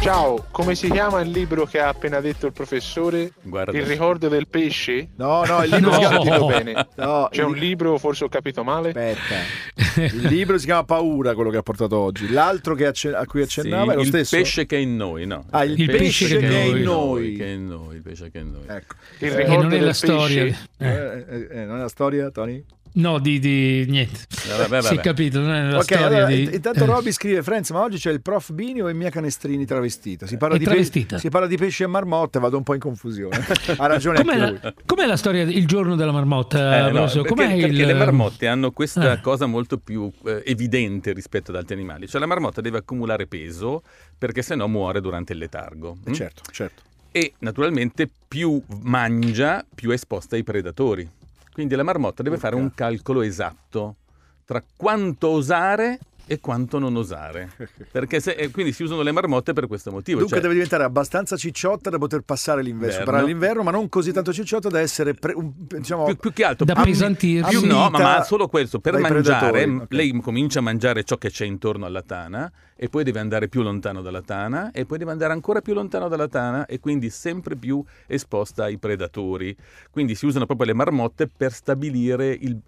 Ciao, 0.06 0.46
come 0.52 0.76
si 0.76 0.88
chiama 0.88 1.20
il 1.20 1.30
libro 1.30 1.66
che 1.66 1.80
ha 1.80 1.88
appena 1.88 2.20
detto 2.20 2.46
il 2.46 2.52
professore? 2.52 3.32
Guarda. 3.42 3.76
Il 3.76 3.84
ricordo 3.84 4.28
del 4.28 4.46
pesce? 4.46 5.08
No, 5.16 5.44
no, 5.44 5.64
il 5.64 5.70
libro 5.70 5.90
No. 5.90 5.92
si 5.94 5.98
chiama 5.98 6.18
Capito 6.18 6.46
bene. 6.46 6.86
No, 6.94 7.28
C'è 7.28 7.40
il- 7.40 7.46
un 7.48 7.54
libro, 7.56 7.98
forse 7.98 8.22
ho 8.22 8.28
capito 8.28 8.62
male? 8.62 8.90
Aspetta. 8.90 9.34
Il 10.14 10.26
libro 10.28 10.58
si 10.58 10.66
chiama 10.66 10.84
Paura, 10.84 11.34
quello 11.34 11.50
che 11.50 11.56
ha 11.56 11.62
portato 11.62 11.96
oggi. 11.98 12.30
L'altro 12.30 12.76
che 12.76 12.86
acce- 12.86 13.14
a 13.16 13.24
cui 13.26 13.40
Sì, 13.46 13.58
accennava 13.60 13.92
è 13.92 13.94
lo 13.96 14.02
il 14.02 14.06
stesso. 14.06 14.36
pesce 14.36 14.64
che 14.64 14.76
è 14.76 14.80
in 14.80 14.94
noi, 14.94 15.26
no? 15.26 15.44
Ah, 15.50 15.64
il 15.64 15.84
pesce 15.86 16.38
che 16.38 16.48
è 16.48 16.64
in 16.66 16.82
noi. 16.82 17.34
Che 17.34 17.44
è 17.44 17.48
in 17.48 17.66
noi, 17.66 17.96
il 17.96 18.02
pesce 18.02 18.30
che 18.30 18.38
è 18.38 18.42
in 18.42 18.50
noi. 18.52 18.62
Ecco. 18.64 18.94
Il 19.18 19.26
Eh, 19.26 19.32
E 19.32 19.36
ricordo 19.38 19.62
non 19.62 19.72
è 19.72 19.76
del 19.76 19.86
la 19.86 19.92
storia. 19.92 20.42
pesce? 20.44 20.68
eh. 20.78 20.86
Eh, 20.88 21.24
eh, 21.28 21.48
eh, 21.50 21.64
non 21.64 21.78
è 21.78 21.80
la 21.80 21.88
storia, 21.88 22.30
Tony? 22.30 22.64
No, 22.96 23.18
di, 23.18 23.38
di 23.38 23.84
niente. 23.88 24.20
Vabbè, 24.48 24.68
vabbè. 24.68 24.82
Si 24.82 24.94
è 24.94 25.00
capito, 25.00 25.40
non 25.40 25.52
è 25.52 25.70
la 25.70 25.76
ok, 25.76 25.82
storia 25.82 26.06
allora, 26.06 26.26
di... 26.26 26.42
int- 26.44 26.54
intanto 26.54 26.84
eh. 26.84 26.86
Robby 26.86 27.12
scrive 27.12 27.42
Franz, 27.42 27.70
ma 27.70 27.82
oggi 27.82 27.98
c'è 27.98 28.10
il 28.10 28.22
prof 28.22 28.52
Bini 28.52 28.80
o 28.80 28.88
è 28.88 28.94
Mia 28.94 29.10
Canestrini 29.10 29.66
travestita? 29.66 30.26
Si 30.26 30.38
parla, 30.38 30.56
di, 30.56 30.64
pe- 30.64 30.70
travestita. 30.70 31.18
si 31.18 31.28
parla 31.28 31.46
di 31.46 31.56
pesci 31.58 31.82
e 31.82 31.86
marmotte, 31.86 32.38
vado 32.38 32.56
un 32.56 32.62
po' 32.62 32.72
in 32.72 32.80
confusione. 32.80 33.36
ha 33.76 33.86
ragione 33.86 34.24
Com'è 34.24 34.38
la, 34.38 34.74
com'è 34.86 35.06
la 35.06 35.16
storia 35.18 35.44
del 35.44 35.66
giorno 35.66 35.94
della 35.94 36.12
marmotta, 36.12 36.88
Eh, 36.88 36.90
no, 36.90 37.04
perché, 37.04 37.28
Com'è 37.28 37.48
perché 37.48 37.66
il... 37.66 37.76
le 37.76 37.94
marmotte 37.94 38.46
hanno 38.46 38.70
questa 38.70 39.12
Eh. 39.12 39.20
cosa 39.20 39.44
molto 39.44 39.76
più 39.76 40.10
eh, 40.24 40.42
evidente 40.46 41.12
rispetto 41.12 41.50
ad 41.50 41.58
altri 41.58 41.74
animali. 41.74 42.08
Cioè 42.08 42.18
la 42.18 42.26
marmotta 42.26 42.62
deve 42.62 42.78
accumulare 42.78 43.26
peso 43.26 43.82
perché 44.16 44.40
sennò 44.40 44.66
muore 44.68 45.02
durante 45.02 45.34
il 45.34 45.38
letargo. 45.38 45.98
Eh, 46.06 46.10
mm? 46.10 46.14
certo, 46.14 46.42
certo. 46.50 46.82
E 47.12 47.34
naturalmente 47.40 48.08
più 48.28 48.60
mangia, 48.82 49.64
più 49.74 49.90
è 49.90 49.94
esposta 49.94 50.36
ai 50.36 50.44
predatori. 50.44 51.08
Quindi 51.56 51.74
la 51.74 51.84
marmotta 51.84 52.22
deve 52.22 52.36
fare 52.36 52.54
un 52.54 52.74
calcolo 52.74 53.22
esatto 53.22 53.96
tra 54.44 54.62
quanto 54.76 55.28
osare 55.28 55.98
e 56.26 56.40
quanto 56.40 56.78
non 56.78 56.96
osare. 56.96 57.50
Perché 57.90 58.20
se, 58.20 58.50
quindi 58.50 58.72
si 58.72 58.82
usano 58.82 59.02
le 59.02 59.12
marmotte 59.12 59.52
per 59.52 59.66
questo 59.66 59.90
motivo. 59.90 60.18
Dunque 60.18 60.34
cioè- 60.36 60.42
deve 60.42 60.54
diventare 60.54 60.84
abbastanza 60.84 61.36
cicciotta 61.36 61.90
da 61.90 61.98
poter 61.98 62.22
passare 62.22 62.62
l'inverno, 62.62 62.86
Inverno. 62.86 63.04
superare 63.04 63.26
l'inverno, 63.26 63.62
ma 63.62 63.70
non 63.70 63.88
così 63.88 64.12
tanto 64.12 64.32
cicciotta 64.32 64.68
da 64.68 64.80
essere 64.80 65.14
pre- 65.14 65.34
un- 65.34 65.52
diciamo, 65.56 66.04
più, 66.04 66.16
più 66.16 66.32
che 66.32 66.44
altro 66.44 66.64
Da 66.64 66.74
appesantirsi. 66.74 67.58
più- 67.58 67.66
no, 67.66 67.88
ma, 67.90 67.98
ma 67.98 68.22
solo 68.24 68.48
questo 68.48 68.80
per 68.80 68.94
mangiare 68.98 69.22
predatori, 69.50 69.76
ok. 69.82 69.86
lei 69.90 70.20
comincia 70.20 70.58
a 70.58 70.62
mangiare 70.62 71.04
ciò 71.04 71.16
che 71.16 71.30
c'è 71.30 71.44
intorno 71.44 71.86
alla 71.86 72.02
tana 72.02 72.50
e 72.78 72.88
poi 72.88 73.04
deve 73.04 73.20
andare 73.20 73.48
più 73.48 73.62
lontano 73.62 74.02
dalla 74.02 74.20
tana 74.20 74.70
e 74.72 74.84
poi 74.84 74.98
deve 74.98 75.10
andare 75.10 75.32
ancora 75.32 75.60
più 75.62 75.72
lontano 75.72 76.08
dalla 76.08 76.28
tana 76.28 76.66
e 76.66 76.78
quindi 76.78 77.08
sempre 77.08 77.56
più 77.56 77.82
esposta 78.06 78.64
ai 78.64 78.76
predatori 78.76 79.56
quindi 79.90 80.14
si 80.14 80.26
usano 80.26 80.44
proprio 80.44 80.66
le 80.66 80.74
marmotte 80.74 81.26
per 81.26 81.52
stabilire 81.52 82.36
il 82.38 82.58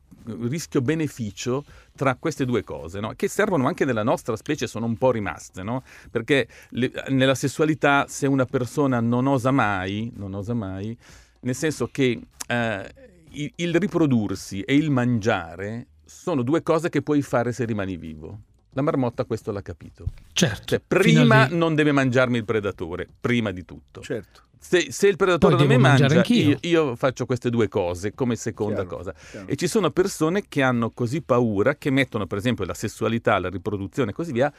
rischio-beneficio 0.48 1.64
tra 1.96 2.14
queste 2.16 2.44
due 2.44 2.62
cose, 2.64 3.00
no? 3.00 3.12
che 3.16 3.28
servono 3.28 3.66
anche 3.66 3.84
nella 3.84 4.02
nostra 4.02 4.36
specie, 4.36 4.66
sono 4.66 4.86
un 4.86 4.96
po' 4.96 5.10
rimaste, 5.10 5.62
no? 5.62 5.82
perché 6.10 6.48
le- 6.70 6.92
nella 7.08 7.34
sessualità 7.34 8.06
se 8.08 8.26
una 8.26 8.44
persona 8.44 9.00
non 9.00 9.26
osa 9.26 9.50
mai, 9.50 10.10
non 10.16 10.34
osa 10.34 10.54
mai, 10.54 10.96
nel 11.40 11.54
senso 11.54 11.88
che 11.90 12.20
eh, 12.46 12.94
il, 13.30 13.52
il 13.56 13.74
riprodursi 13.74 14.60
e 14.62 14.74
il 14.74 14.90
mangiare 14.90 15.86
sono 16.04 16.42
due 16.42 16.62
cose 16.62 16.88
che 16.88 17.02
puoi 17.02 17.22
fare 17.22 17.52
se 17.52 17.64
rimani 17.64 17.96
vivo. 17.96 18.40
La 18.78 18.84
marmotta 18.84 19.24
questo 19.24 19.50
l'ha 19.50 19.60
capito. 19.60 20.04
Certo. 20.32 20.62
Cioè, 20.66 20.80
prima 20.86 21.48
di- 21.48 21.56
non 21.56 21.74
deve 21.74 21.90
mangiarmi 21.90 22.36
il 22.36 22.44
predatore, 22.44 23.08
prima 23.20 23.50
di 23.50 23.64
tutto. 23.64 24.02
certo. 24.02 24.42
Se, 24.60 24.92
se 24.92 25.06
il 25.08 25.16
predatore 25.16 25.54
Poi 25.56 25.66
non 25.66 25.76
mi 25.76 25.82
mangia, 25.82 26.22
io, 26.26 26.58
io 26.60 26.96
faccio 26.96 27.26
queste 27.26 27.48
due 27.48 27.68
cose 27.68 28.12
come 28.14 28.34
seconda 28.36 28.82
Chiaro, 28.82 28.96
cosa. 28.96 29.14
chiaro. 29.30 29.46
E 29.48 29.56
ci 29.56 29.66
sono 29.68 29.90
persone 29.90 30.44
che 30.48 30.62
hanno 30.62 30.90
così 30.90 31.22
paura 31.22 31.74
che 31.76 31.90
mettono, 31.90 32.26
per 32.26 32.38
esempio, 32.38 32.64
la 32.64 32.74
sessualità, 32.74 33.38
la 33.40 33.50
riproduzione 33.50 34.10
e 34.10 34.14
così 34.14 34.30
via, 34.32 34.52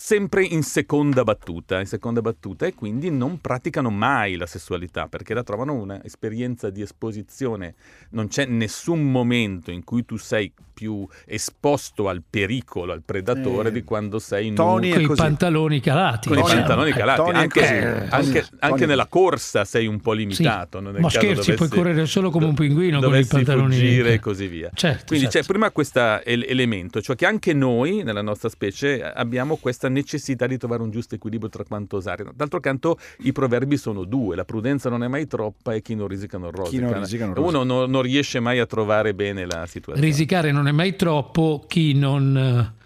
sempre 0.00 0.44
in 0.44 0.62
seconda 0.62 1.24
battuta, 1.24 1.80
in 1.80 1.86
seconda 1.86 2.20
battuta 2.22 2.66
e 2.66 2.74
quindi 2.74 3.10
non 3.10 3.40
praticano 3.40 3.90
mai 3.90 4.36
la 4.36 4.46
sessualità 4.46 5.08
perché 5.08 5.34
la 5.34 5.42
trovano 5.42 5.74
un'esperienza 5.74 6.70
di 6.70 6.82
esposizione. 6.82 7.74
Non 8.10 8.28
c'è 8.28 8.44
nessun 8.46 9.10
momento 9.10 9.72
in 9.72 9.82
cui 9.82 10.04
tu 10.04 10.16
sei 10.16 10.52
più 10.72 11.04
esposto 11.24 12.08
al 12.08 12.22
pericolo, 12.28 12.92
al 12.92 13.02
predatore 13.04 13.70
Eh, 13.70 13.72
di 13.72 13.82
quando 13.82 14.20
sei 14.20 14.52
Tony 14.52 14.90
nudo 14.90 15.00
è 15.02 15.04
Con 15.06 15.14
i 15.14 15.18
pantaloni 15.18 15.80
calati. 15.80 16.28
con 16.28 16.38
i 16.38 16.40
Tony- 16.42 16.54
pantaloni 16.54 16.90
eh, 16.90 16.92
calati. 16.92 17.20
Tony 17.20 17.38
anche, 17.38 17.60
così. 17.60 17.72
anche- 17.72 18.38
anche 18.38 18.68
Tony- 18.68 18.86
nella 18.86 19.06
corsa 19.06 19.64
sei 19.64 19.88
un 19.88 20.00
po' 20.00 20.12
Sì. 20.12 20.18
limitato. 20.18 20.78
no? 20.78 20.92
Nel 20.92 21.00
Ma 21.00 21.10
scherzi, 21.10 21.54
puoi 21.54 21.56
dovessi- 21.56 21.74
correre 21.74 22.06
solo 22.06 22.30
come 22.30 22.44
un 22.44 22.54
pinguino 22.54 23.00
con 23.00 23.16
i 23.16 23.24
pantaloni. 23.26 23.74
fuggire 23.74 24.12
e 24.12 24.20
così 24.20 24.46
via. 24.46 24.70
Certo, 24.72 25.06
Quindi 25.08 25.24
certo. 25.28 25.40
c'è 25.40 25.52
prima 25.52 25.70
questo 25.72 26.22
elemento, 26.22 27.00
cioè 27.02 27.16
che 27.16 27.26
anche 27.26 27.52
noi 27.52 28.04
nella 28.04 28.22
nostra 28.22 28.48
specie 28.48 29.02
abbiamo 29.02 29.56
questa 29.56 29.87
necessità 29.88 30.46
di 30.46 30.56
trovare 30.56 30.82
un 30.82 30.90
giusto 30.90 31.14
equilibrio 31.14 31.48
tra 31.48 31.64
quanto 31.64 31.96
osare. 31.96 32.26
D'altro 32.34 32.60
canto 32.60 32.98
i 33.20 33.32
proverbi 33.32 33.76
sono 33.76 34.04
due, 34.04 34.36
la 34.36 34.44
prudenza 34.44 34.88
non 34.88 35.02
è 35.02 35.08
mai 35.08 35.26
troppa 35.26 35.74
e 35.74 35.82
chi 35.82 35.94
non 35.94 36.08
risica 36.08 36.38
non 36.38 36.50
rosica. 36.50 36.88
Non 36.88 37.00
risica 37.00 37.26
non 37.26 37.36
E 37.36 37.40
Uno 37.40 37.62
non, 37.62 37.90
non 37.90 38.02
riesce 38.02 38.40
mai 38.40 38.58
a 38.58 38.66
trovare 38.66 39.14
bene 39.14 39.46
la 39.46 39.66
situazione. 39.66 40.06
Risicare 40.06 40.52
non 40.52 40.68
è 40.68 40.72
mai 40.72 40.96
troppo, 40.96 41.64
chi 41.66 41.94
non, 41.94 42.36
eh, 42.36 42.77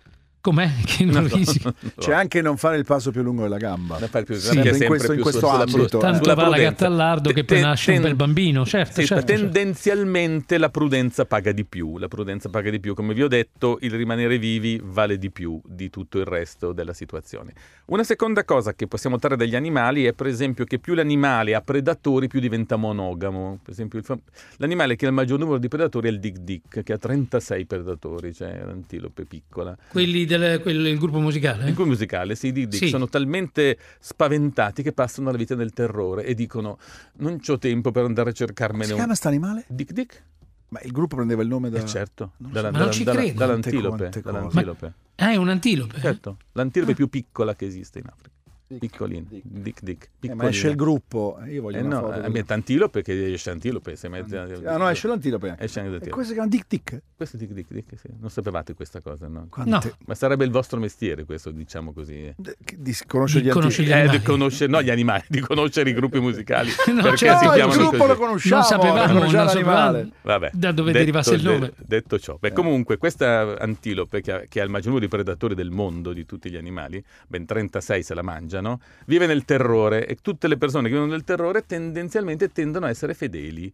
Com'è? 0.42 0.68
Che 0.84 1.04
non 1.04 1.28
so, 1.28 1.36
risi? 1.36 1.60
non 1.62 1.72
so. 1.80 1.90
C'è 2.00 2.12
anche 2.12 2.42
non 2.42 2.56
fare 2.56 2.76
il 2.76 2.84
passo 2.84 3.10
più 3.12 3.22
lungo 3.22 3.42
della 3.42 3.58
gamba. 3.58 3.96
Più- 3.96 4.34
Sì. 4.34 4.58
è 4.58 4.62
Sempre 4.74 4.76
in 4.76 4.86
questo- 4.86 5.12
in 5.12 5.20
questo 5.20 5.38
sulla- 5.46 5.52
ambito. 5.62 5.88
sulla 5.88 6.00
Tanto 6.00 6.34
va 6.34 6.34
la 6.34 6.42
prudenza. 6.48 6.68
gatta 6.70 6.86
al 6.86 6.94
lardo 6.96 7.28
che 7.30 7.44
poi 7.44 7.56
Ten- 7.58 7.66
nasce 7.66 7.90
un 7.92 7.96
ten- 7.98 8.06
bel 8.06 8.16
bambino, 8.16 8.66
certo, 8.66 9.00
sì, 9.00 9.06
certo, 9.06 9.26
certo. 9.26 9.44
tendenzialmente 9.50 10.58
la 10.58 10.68
prudenza 10.68 11.24
paga 11.26 11.52
di 11.52 11.64
più, 11.64 11.96
la 11.98 12.08
prudenza 12.08 12.48
paga 12.48 12.70
di 12.70 12.80
più, 12.80 12.94
come 12.94 13.14
vi 13.14 13.22
ho 13.22 13.28
detto, 13.28 13.78
il 13.82 13.92
rimanere 13.92 14.38
vivi 14.38 14.80
vale 14.82 15.16
di 15.18 15.30
più 15.30 15.60
di 15.64 15.90
tutto 15.90 16.18
il 16.18 16.24
resto 16.24 16.72
della 16.72 16.92
situazione. 16.92 17.52
Una 17.86 18.04
seconda 18.04 18.44
cosa 18.44 18.74
che 18.74 18.86
possiamo 18.88 19.18
trarre 19.18 19.36
dagli 19.36 19.54
animali 19.54 20.04
è 20.04 20.12
per 20.12 20.26
esempio 20.26 20.64
che 20.64 20.78
più 20.78 20.94
l'animale 20.94 21.54
ha 21.54 21.60
predatori 21.60 22.26
più 22.26 22.40
diventa 22.40 22.76
monogamo. 22.76 23.60
Per 23.62 23.72
esempio 23.72 23.98
il 23.98 24.04
fam- 24.04 24.20
l'animale 24.56 24.96
che 24.96 25.04
ha 25.06 25.08
il 25.08 25.14
maggior 25.14 25.38
numero 25.38 25.58
di 25.58 25.68
predatori 25.68 26.08
è 26.08 26.10
il 26.10 26.18
Dick 26.20 26.38
Dick, 26.38 26.82
che 26.82 26.92
ha 26.92 26.98
36 26.98 27.64
predatori, 27.66 28.32
cioè 28.34 28.62
l'antilope 28.64 29.24
piccola. 29.24 29.76
Quelli 29.88 30.24
del 30.38 30.60
quello- 30.60 30.88
il 30.88 30.98
gruppo 30.98 31.18
musicale? 31.20 31.68
Il 31.68 31.74
cui 31.74 31.84
musicale, 31.86 32.34
sì, 32.34 32.48
i 32.48 32.52
Dick 32.52 32.68
Dick 32.68 32.84
Sì. 32.84 32.88
sono 32.90 33.08
talmente 33.08 33.78
spaventati 34.00 34.82
che 34.82 34.92
passano 34.92 35.30
la 35.30 35.36
vita 35.36 35.54
nel 35.54 35.72
terrore 35.72 36.24
e 36.24 36.34
dicono 36.34 36.78
non 37.18 37.38
c'ho 37.40 37.58
tempo 37.58 37.90
per 37.90 38.04
andare 38.04 38.30
a 38.30 38.32
Come 38.32 38.46
cercarmene 38.46 38.84
si 38.84 38.90
un... 38.92 38.96
chiama 38.96 39.14
sta 39.14 39.28
animale? 39.28 39.64
Dick 39.68 39.92
Dick? 39.92 40.22
Ma 40.68 40.80
il 40.82 40.90
gruppo 40.92 41.16
prendeva 41.16 41.42
il 41.42 41.48
nome 41.48 41.68
da... 41.70 41.78
Eh 41.80 41.86
certo, 41.86 42.32
non 42.38 42.50
dalla- 42.52 42.68
so. 42.68 42.72
Ma 42.72 42.78
non 42.78 42.86
dalla- 42.86 42.92
ci 42.92 43.04
dalla- 43.04 43.18
credo. 43.20 43.38
dall'antilope. 43.38 43.96
Quante 43.98 44.20
dall'antilope. 44.22 44.92
Ah, 45.16 45.30
è 45.32 45.36
un 45.36 45.48
antilope? 45.50 46.00
Certo, 46.00 46.36
l'antilope 46.52 46.92
Ah. 46.92 46.94
più 46.94 47.08
piccola 47.08 47.54
che 47.54 47.66
esiste 47.66 47.98
in 47.98 48.06
Africa. 48.10 48.30
Dick, 48.78 48.92
Piccolina, 48.92 49.26
Dick. 49.28 49.82
Dick. 49.82 50.08
Eh, 50.20 50.34
ma 50.34 50.48
esce 50.48 50.68
il 50.68 50.76
gruppo. 50.76 51.38
Io 51.48 51.62
voglio 51.62 51.78
Eh 51.78 51.82
una 51.82 52.00
no, 52.00 52.12
foto. 52.12 52.30
me 52.30 52.40
è 52.40 52.44
antilope 52.52 53.02
che 53.02 53.32
esce 53.32 53.50
antilope. 53.50 53.96
Se 53.96 54.08
mette, 54.08 54.36
Ah 54.64 54.76
no, 54.76 54.88
esce 54.88 55.08
l'antilope. 55.08 55.56
Esce 55.58 55.80
anche 55.80 55.90
E 55.90 55.92
l'antilope. 55.92 56.10
questo 56.10 56.28
si 56.28 56.32
chiama 56.34 56.48
Dick 56.48 56.64
Dick. 56.68 57.02
Questo 57.16 57.36
è 57.36 57.38
Dick 57.38 57.52
Dick, 57.52 57.72
Dick, 57.72 57.98
sì. 57.98 58.08
Non 58.20 58.30
sapevate 58.30 58.74
questa 58.74 59.00
cosa, 59.00 59.28
no? 59.28 59.46
Quante... 59.50 59.94
Ma 60.06 60.14
sarebbe 60.14 60.44
il 60.44 60.50
vostro 60.50 60.78
mestiere 60.78 61.24
questo, 61.24 61.50
diciamo 61.50 61.92
così. 61.92 62.34
Che- 62.64 62.76
Di 62.78 62.96
conoscere 63.06 63.42
Di 63.42 63.48
gli 63.48 63.50
antichi. 63.52 63.82
gli 63.84 63.88
Eh, 63.90 63.92
animali. 63.94 64.18
di 64.18 64.24
conoscere, 64.24 64.70
no 64.70 64.82
gli 64.82 64.90
animali, 64.90 65.24
di 65.28 65.40
conoscere 65.40 65.90
i 65.90 65.92
gruppi 65.92 66.20
musicali. 66.20 66.70
No, 66.92 67.02
perché 67.02 67.16
certo. 67.18 67.38
si 67.38 67.44
No, 67.46 67.54
il 67.66 67.72
gruppo 67.72 67.96
così. 67.96 68.06
lo 68.08 68.16
conosciamo. 68.16 68.54
Non 68.56 68.64
sapevamo, 68.64 69.12
non 69.12 69.32
l'animale. 69.32 69.48
sapevamo. 69.48 70.10
Vabbè, 70.22 70.50
Da 70.52 70.72
dove 70.72 70.86
detto- 70.92 70.98
derivasse 71.04 71.34
il 71.34 71.42
nome. 71.42 71.72
detto 71.78 72.18
ciò, 72.18 72.36
beh, 72.38 72.48
Eh. 72.48 72.52
comunque 72.52 72.96
questa 72.98 73.56
antilope 73.58 74.20
che 74.20 74.32
ha, 74.32 74.40
che 74.48 74.60
ha 74.60 74.64
il 74.64 74.70
maggior 74.70 74.88
numero 74.92 75.04
di 75.06 75.10
predatori 75.10 75.54
del 75.54 75.70
mondo, 75.70 76.12
di 76.12 76.24
tutti 76.26 76.50
gli 76.50 76.56
animali, 76.56 77.02
ben 77.28 77.44
36 77.46 78.02
se 78.02 78.14
la 78.14 78.22
mangiano, 78.22 78.61
vive 79.06 79.26
nel 79.26 79.44
terrore 79.44 80.06
e 80.06 80.16
tutte 80.16 80.48
le 80.48 80.56
persone 80.56 80.88
che 80.88 80.94
vivono 80.94 81.12
nel 81.12 81.24
terrore 81.24 81.64
tendenzialmente 81.66 82.50
tendono 82.50 82.86
a 82.86 82.90
essere 82.90 83.14
fedeli. 83.14 83.72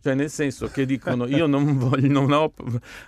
Cioè 0.00 0.14
nel 0.14 0.30
senso 0.30 0.68
che 0.68 0.86
dicono 0.86 1.26
io 1.28 1.46
non 1.46 1.76
voglio, 1.76 2.08
non 2.10 2.30
ho- 2.30 2.52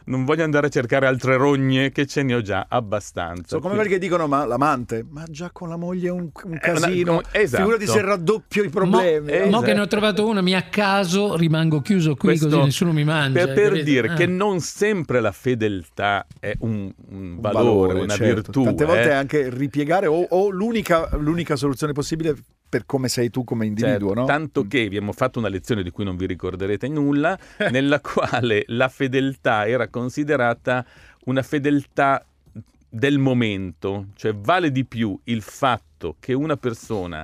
non 0.07 0.25
voglio 0.25 0.43
andare 0.43 0.67
a 0.67 0.71
cercare 0.71 1.07
altre 1.07 1.37
rogne 1.37 1.91
che 1.93 2.05
ce 2.07 2.23
ne 2.23 2.35
ho 2.35 2.43
già 2.43 2.67
abbastanza. 2.69 3.45
Sono 3.47 3.61
come 3.61 3.75
Quindi- 3.75 3.77
quelli 3.77 3.93
che 3.95 3.99
dicono 3.99 4.27
ma 4.27 4.45
l'amante, 4.45 5.05
ma 5.09 5.25
già 5.29 5.51
con 5.53 5.69
la 5.69 5.77
moglie 5.77 6.09
è 6.09 6.11
un, 6.11 6.23
un 6.33 6.51
una- 6.51 6.59
casino. 6.59 7.23
esatto. 7.31 7.63
Figurati 7.63 7.87
se 7.87 8.01
raddoppio 8.03 8.65
i 8.65 8.69
problemi. 8.69 9.31
Eh, 9.31 9.39
Mo 9.41 9.47
esatto. 9.47 9.63
che 9.63 9.75
ne 9.75 9.81
ho 9.81 9.87
trovato 9.87 10.27
una, 10.27 10.41
mi 10.43 10.55
a 10.55 10.63
caso 10.63 11.37
rimango 11.37 11.81
chiuso 11.81 12.17
qui 12.17 12.29
Questo- 12.31 12.49
così 12.49 12.61
nessuno 12.63 12.93
mi 12.93 13.05
mangia. 13.05 13.45
Per, 13.47 13.55
per 13.55 13.83
dire 13.85 14.09
Ah. 14.09 14.15
che 14.15 14.27
non 14.27 14.61
sempre 14.61 15.21
la 15.21 15.33
fedeltà 15.33 16.27
è 16.41 16.55
un, 16.61 16.93
un 17.11 17.37
valore, 17.41 18.01
una 18.01 18.15
certo. 18.17 18.35
virtù. 18.35 18.63
Tante 18.65 18.85
volte 18.85 19.03
eh. 19.05 19.11
è 19.11 19.15
anche 19.15 19.49
ripiegare 19.49 20.07
o, 20.07 20.27
o 20.29 20.51
l'unica, 20.51 21.09
l'unica 21.19 21.55
soluzione 21.57 21.93
possibile 21.93 22.35
per 22.71 22.87
come 22.87 23.09
sei 23.09 23.31
tu 23.31 23.43
come 23.43 23.67
individuo, 23.67 24.09
Certo, 24.09 24.21
no? 24.21 24.27
Tanto 24.27 24.67
che 24.67 24.83
abbiamo 24.83 25.13
fatto 25.13 25.41
una 25.41 25.49
lezione 25.49 25.83
di 25.83 25.91
cui 25.91 26.05
non 26.05 26.17
vi 26.17 26.27
ricorderete 26.27 26.89
nulla, 26.89 27.37
nella 27.71 28.01
quale 28.01 28.63
la 28.69 28.89
fedeltà 28.89 29.67
era 29.67 29.89
considerata 29.89 30.87
una 31.25 31.43
fedeltà 31.43 32.25
del 32.89 33.19
momento, 33.19 34.07
cioè 34.15 34.35
vale 34.35 34.71
di 34.71 34.85
più 34.85 35.19
il 35.25 35.43
fatto 35.43 36.17
che 36.21 36.33
una 36.33 36.57
persona 36.57 37.23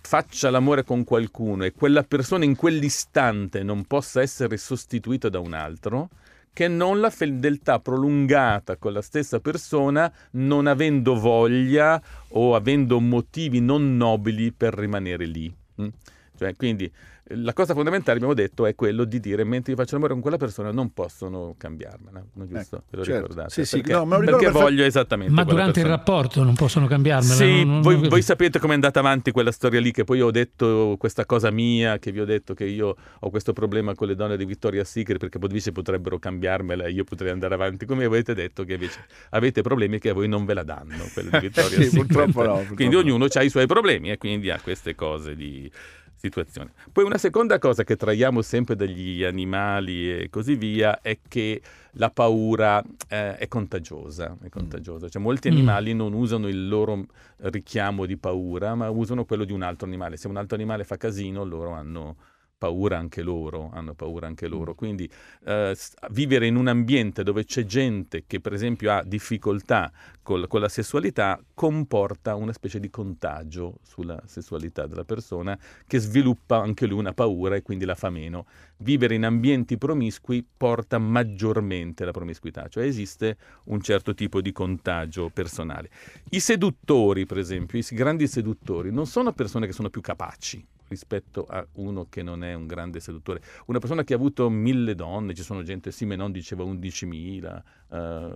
faccia 0.00 0.50
l'amore 0.50 0.84
con 0.84 1.04
qualcuno 1.04 1.64
e 1.64 1.72
quella 1.72 2.02
persona 2.04 2.44
in 2.44 2.54
quell'istante 2.54 3.62
non 3.62 3.84
possa 3.86 4.20
essere 4.20 4.56
sostituita 4.58 5.28
da 5.28 5.40
un 5.40 5.54
altro, 5.54 6.10
che 6.56 6.68
non 6.68 7.00
la 7.00 7.10
fedeltà 7.10 7.80
prolungata 7.80 8.78
con 8.78 8.94
la 8.94 9.02
stessa 9.02 9.40
persona 9.40 10.10
non 10.32 10.66
avendo 10.66 11.14
voglia 11.14 12.00
o 12.28 12.54
avendo 12.54 12.98
motivi 12.98 13.60
non 13.60 13.98
nobili 13.98 14.52
per 14.52 14.72
rimanere 14.72 15.26
lì. 15.26 15.54
mm? 15.82 15.88
Cioè, 16.34 16.56
quindi 16.56 16.90
la 17.30 17.52
cosa 17.52 17.74
fondamentale, 17.74 18.16
abbiamo 18.18 18.34
detto, 18.34 18.66
è 18.66 18.74
quello 18.76 19.02
di 19.04 19.18
dire 19.18 19.42
mentre 19.42 19.72
io 19.72 19.78
faccio 19.78 19.94
l'amore 19.94 20.12
con 20.12 20.22
quella 20.22 20.36
persona 20.36 20.70
non 20.70 20.92
possono 20.92 21.54
cambiarmela, 21.58 22.24
no? 22.34 22.46
giusto? 22.46 22.76
Ecco, 22.76 22.84
Ve 22.90 22.96
lo 22.98 23.04
certo. 23.04 23.20
ricordate? 23.22 23.50
Sì, 23.50 23.64
sì, 23.64 23.76
perché 23.80 23.92
no, 23.94 24.04
me 24.04 24.10
lo 24.14 24.20
ricordo 24.20 24.36
perché 24.38 24.52
perfett- 24.52 24.70
voglio 24.70 24.84
esattamente 24.84 25.32
Ma 25.32 25.42
durante 25.42 25.80
il 25.80 25.86
persona. 25.86 25.96
rapporto 25.96 26.42
non 26.44 26.54
possono 26.54 26.86
cambiarmela? 26.86 27.34
Sì, 27.34 27.64
non- 27.64 27.68
non- 27.68 27.80
voi, 27.82 27.98
non- 27.98 28.08
voi 28.08 28.22
sapete 28.22 28.58
com'è 28.60 28.74
andata 28.74 29.00
avanti 29.00 29.32
quella 29.32 29.50
storia 29.50 29.80
lì, 29.80 29.90
che 29.90 30.04
poi 30.04 30.20
ho 30.20 30.30
detto 30.30 30.94
questa 30.98 31.26
cosa 31.26 31.50
mia, 31.50 31.98
che 31.98 32.12
vi 32.12 32.20
ho 32.20 32.24
detto 32.24 32.54
che 32.54 32.64
io 32.64 32.94
ho 33.18 33.30
questo 33.30 33.52
problema 33.52 33.94
con 33.96 34.06
le 34.06 34.14
donne 34.14 34.36
di 34.36 34.44
Victoria's 34.44 34.88
Secret, 34.90 35.18
perché 35.18 35.38
invece 35.42 35.72
potrebbero 35.72 36.18
cambiarmela 36.20 36.84
e 36.84 36.92
io 36.92 37.02
potrei 37.02 37.32
andare 37.32 37.54
avanti. 37.54 37.86
Come 37.86 38.04
avete 38.04 38.34
detto 38.34 38.62
che 38.64 38.74
invece 38.74 39.04
avete 39.30 39.62
problemi 39.62 39.98
che 39.98 40.10
a 40.10 40.14
voi 40.14 40.28
non 40.28 40.44
ve 40.44 40.54
la 40.54 40.62
danno, 40.62 41.04
quelle 41.12 41.30
di 41.30 41.38
Victoria's 41.50 41.72
Sì, 41.74 41.82
Secret. 41.90 42.06
purtroppo 42.06 42.42
no, 42.42 42.46
purtroppo 42.54 42.74
quindi 42.74 42.94
no. 42.94 43.00
ognuno 43.00 43.26
ha 43.32 43.42
i 43.42 43.48
suoi 43.50 43.66
problemi 43.66 44.10
e 44.12 44.16
quindi 44.18 44.48
ha 44.50 44.60
queste 44.60 44.94
cose 44.94 45.34
di 45.34 45.68
situazione. 46.16 46.72
Poi 46.90 47.04
una 47.04 47.18
seconda 47.18 47.58
cosa 47.58 47.84
che 47.84 47.96
traiamo 47.96 48.42
sempre 48.42 48.74
dagli 48.74 49.22
animali 49.22 50.10
e 50.22 50.30
così 50.30 50.56
via 50.56 51.00
è 51.00 51.18
che 51.28 51.60
la 51.92 52.10
paura 52.10 52.82
eh, 53.08 53.36
è 53.36 53.48
contagiosa, 53.48 54.36
è 54.42 54.48
contagiosa. 54.48 55.08
Cioè, 55.08 55.22
molti 55.22 55.48
Mm. 55.48 55.52
animali 55.52 55.94
non 55.94 56.12
usano 56.12 56.48
il 56.48 56.68
loro 56.68 57.06
richiamo 57.38 58.06
di 58.06 58.16
paura, 58.16 58.74
ma 58.74 58.90
usano 58.90 59.24
quello 59.24 59.44
di 59.44 59.52
un 59.52 59.62
altro 59.62 59.86
animale. 59.86 60.16
Se 60.16 60.26
un 60.28 60.36
altro 60.36 60.56
animale 60.56 60.84
fa 60.84 60.96
casino, 60.96 61.44
loro 61.44 61.70
hanno 61.72 62.16
paura 62.58 62.96
anche 62.96 63.22
loro, 63.22 63.70
hanno 63.72 63.94
paura 63.94 64.26
anche 64.26 64.48
loro. 64.48 64.74
Quindi 64.74 65.08
eh, 65.44 65.76
vivere 66.10 66.46
in 66.46 66.56
un 66.56 66.68
ambiente 66.68 67.22
dove 67.22 67.44
c'è 67.44 67.64
gente 67.64 68.24
che 68.26 68.40
per 68.40 68.52
esempio 68.54 68.92
ha 68.92 69.02
difficoltà 69.04 69.92
col- 70.22 70.46
con 70.48 70.60
la 70.60 70.68
sessualità 70.68 71.38
comporta 71.54 72.34
una 72.34 72.52
specie 72.52 72.80
di 72.80 72.88
contagio 72.88 73.78
sulla 73.82 74.20
sessualità 74.26 74.86
della 74.86 75.04
persona 75.04 75.58
che 75.86 75.98
sviluppa 75.98 76.58
anche 76.58 76.86
lui 76.86 76.98
una 76.98 77.12
paura 77.12 77.56
e 77.56 77.62
quindi 77.62 77.84
la 77.84 77.94
fa 77.94 78.08
meno. 78.10 78.46
Vivere 78.78 79.14
in 79.14 79.24
ambienti 79.24 79.76
promiscui 79.76 80.44
porta 80.56 80.98
maggiormente 80.98 82.04
la 82.04 82.10
promiscuità, 82.10 82.68
cioè 82.68 82.84
esiste 82.84 83.36
un 83.64 83.80
certo 83.82 84.14
tipo 84.14 84.40
di 84.40 84.52
contagio 84.52 85.30
personale. 85.32 85.90
I 86.30 86.40
seduttori, 86.40 87.26
per 87.26 87.38
esempio, 87.38 87.78
i 87.78 87.84
grandi 87.90 88.26
seduttori, 88.26 88.90
non 88.90 89.06
sono 89.06 89.32
persone 89.32 89.66
che 89.66 89.72
sono 89.72 89.90
più 89.90 90.00
capaci 90.00 90.66
rispetto 90.88 91.44
a 91.48 91.66
uno 91.74 92.06
che 92.08 92.22
non 92.22 92.44
è 92.44 92.54
un 92.54 92.66
grande 92.66 93.00
seduttore. 93.00 93.40
Una 93.66 93.78
persona 93.78 94.04
che 94.04 94.12
ha 94.12 94.16
avuto 94.16 94.48
mille 94.48 94.94
donne, 94.94 95.34
ci 95.34 95.42
sono 95.42 95.62
gente, 95.62 95.90
Simenon 95.90 96.30
diceva 96.32 96.64
11.000, 96.64 97.62
eh, 97.92 98.34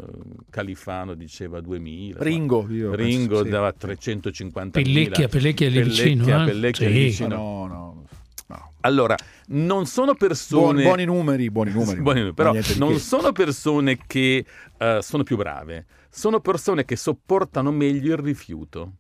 Califano 0.50 1.14
diceva 1.14 1.58
2.000. 1.60 2.14
Ringo, 2.18 2.66
io 2.70 2.94
Ringo 2.94 3.28
penso, 3.28 3.44
sì. 3.44 3.50
dava 3.50 3.74
350.000. 3.78 4.70
Pellecchia, 4.70 5.28
Pellecchia 5.28 5.66
è 5.66 5.70
lì 5.70 5.82
vicino, 5.82 6.24
Pellecchia, 6.24 6.42
eh? 6.42 6.46
Pellecchia 6.46 6.86
Sì. 6.86 6.92
lì 6.92 6.98
Ma 7.00 7.04
vicino. 7.06 7.36
no, 7.36 7.66
no, 7.66 8.04
no. 8.46 8.72
Allora, 8.82 9.14
non 9.48 9.86
sono 9.86 10.14
Buoni, 10.14 10.18
persone... 10.18 10.82
buoni 10.82 11.04
numeri, 11.04 11.50
buoni 11.50 11.70
numeri. 11.72 12.00
Buoni 12.00 12.18
numeri, 12.20 12.34
però 12.34 12.52
non 12.78 12.92
che. 12.94 12.98
sono 12.98 13.32
persone 13.32 13.98
che 14.06 14.44
eh, 14.78 14.98
sono 15.02 15.22
più 15.22 15.36
brave, 15.36 15.86
sono 16.08 16.40
persone 16.40 16.84
che 16.84 16.96
sopportano 16.96 17.70
meglio 17.70 18.12
il 18.14 18.18
rifiuto. 18.18 18.94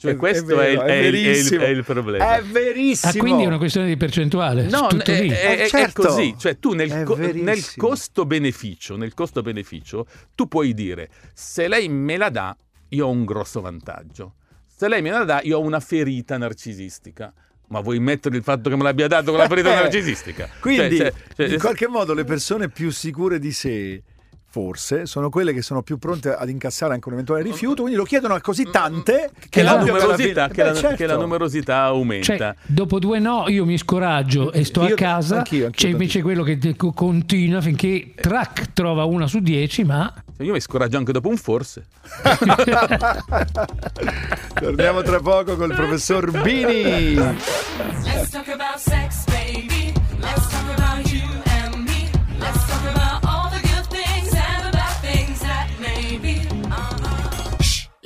Cioè, 0.00 0.14
questo 0.14 0.60
è, 0.60 0.68
il- 0.68 0.76
vero, 0.76 0.86
è 0.86 0.90
è 0.90 0.94
il- 1.06 1.14
è 1.14 1.28
il, 1.54 1.60
è 1.60 1.68
il 1.68 1.84
problema. 1.84 2.36
È 2.38 2.42
verissimo. 2.42 3.12
Ah, 3.12 3.16
quindi 3.16 3.42
è 3.42 3.46
una 3.46 3.58
questione 3.58 3.88
di 3.88 3.96
percentuale? 3.96 4.68
No, 4.68 4.86
tutto 4.86 5.10
è, 5.10 5.20
lì. 5.22 5.28
è- 5.28 5.56
è- 5.56 5.62
Eh, 5.64 5.68
certo. 5.68 6.02
è 6.02 6.06
così, 6.06 6.34
cioè 6.38 6.58
tu 6.60 6.72
nel, 6.72 7.02
co- 7.02 7.16
nel 7.16 7.60
costo-beneficio, 7.76 8.96
nel 8.96 9.12
costo-beneficio, 9.14 10.06
tu 10.34 10.46
puoi 10.46 10.72
dire 10.72 11.08
se 11.34 11.66
lei 11.68 11.88
me 11.88 12.16
la 12.16 12.28
dà, 12.30 12.56
io 12.90 13.06
ho 13.06 13.10
un 13.10 13.24
grosso 13.24 13.60
vantaggio. 13.60 14.34
Se 14.66 14.88
lei 14.88 15.02
me 15.02 15.10
la 15.10 15.24
dà, 15.24 15.40
io 15.42 15.58
ho 15.58 15.60
una 15.62 15.80
ferita 15.80 16.38
narcisistica. 16.38 17.32
Ma 17.70 17.80
vuoi 17.80 17.98
mettere 17.98 18.36
il 18.36 18.42
fatto 18.42 18.70
che 18.70 18.76
me 18.76 18.82
l'abbia 18.84 19.08
dato 19.08 19.30
con 19.30 19.40
la 19.40 19.46
ferita 19.48 19.72
Eh, 19.72 19.74
narcisistica? 19.82 20.48
Quindi, 20.60 20.96
Cioè, 20.96 21.12
cioè, 21.12 21.46
cioè, 21.46 21.48
in 21.54 21.58
qualche 21.58 21.86
modo, 21.88 22.14
le 22.14 22.24
persone 22.24 22.70
più 22.70 22.90
sicure 22.90 23.38
di 23.38 23.52
sé, 23.52 24.02
forse, 24.50 25.04
sono 25.04 25.28
quelle 25.28 25.52
che 25.52 25.60
sono 25.60 25.82
più 25.82 25.98
pronte 25.98 26.34
ad 26.34 26.48
incassare 26.48 26.94
anche 26.94 27.06
un 27.08 27.12
eventuale 27.14 27.42
rifiuto, 27.42 27.82
quindi 27.82 27.98
lo 27.98 28.04
chiedono 28.04 28.32
a 28.34 28.40
così 28.40 28.66
tante 28.70 29.30
che, 29.38 29.48
che, 29.50 29.62
la 29.62 29.72
l'ovvio 29.76 29.92
che 29.94 30.00
alla 30.00 30.08
numerosità, 30.08 30.48
che, 30.48 30.62
la, 30.62 30.70
Beh, 30.70 30.76
certo. 30.78 30.96
che 30.96 31.06
la 31.06 31.16
numerosità 31.16 31.76
aumenta. 31.82 32.36
Cioè, 32.36 32.54
dopo 32.64 32.98
due 32.98 33.18
no, 33.18 33.44
io 33.48 33.66
mi 33.66 33.76
scoraggio 33.76 34.50
e 34.52 34.64
sto 34.64 34.86
Io- 34.86 34.94
a 34.94 34.96
casa. 34.96 35.36
anch'io, 35.38 35.66
anch'io, 35.66 35.86
C'è 35.86 35.92
invece 35.92 36.22
quello 36.22 36.42
che 36.42 36.58
continua 36.94 37.60
finché 37.60 38.12
track 38.16 38.72
trova 38.72 39.04
una 39.04 39.26
su 39.26 39.40
dieci, 39.40 39.84
ma 39.84 40.10
Cioè, 40.36 40.46
Io 40.46 40.52
mi 40.54 40.60
scoraggio 40.60 40.96
anche 40.96 41.12
dopo 41.12 41.28
un 41.28 41.36
forse. 41.36 41.84
Torniamo 44.54 45.02
tra 45.02 45.20
poco 45.20 45.56
col 45.56 45.74
professor 45.74 46.30
Bini. 46.42 47.14
Let's 47.14 48.30
talk 48.30 48.48
about 48.48 48.78
sex, 48.78 49.24
baby. 49.26 49.92
Let's 50.20 50.48
talk 50.48 50.57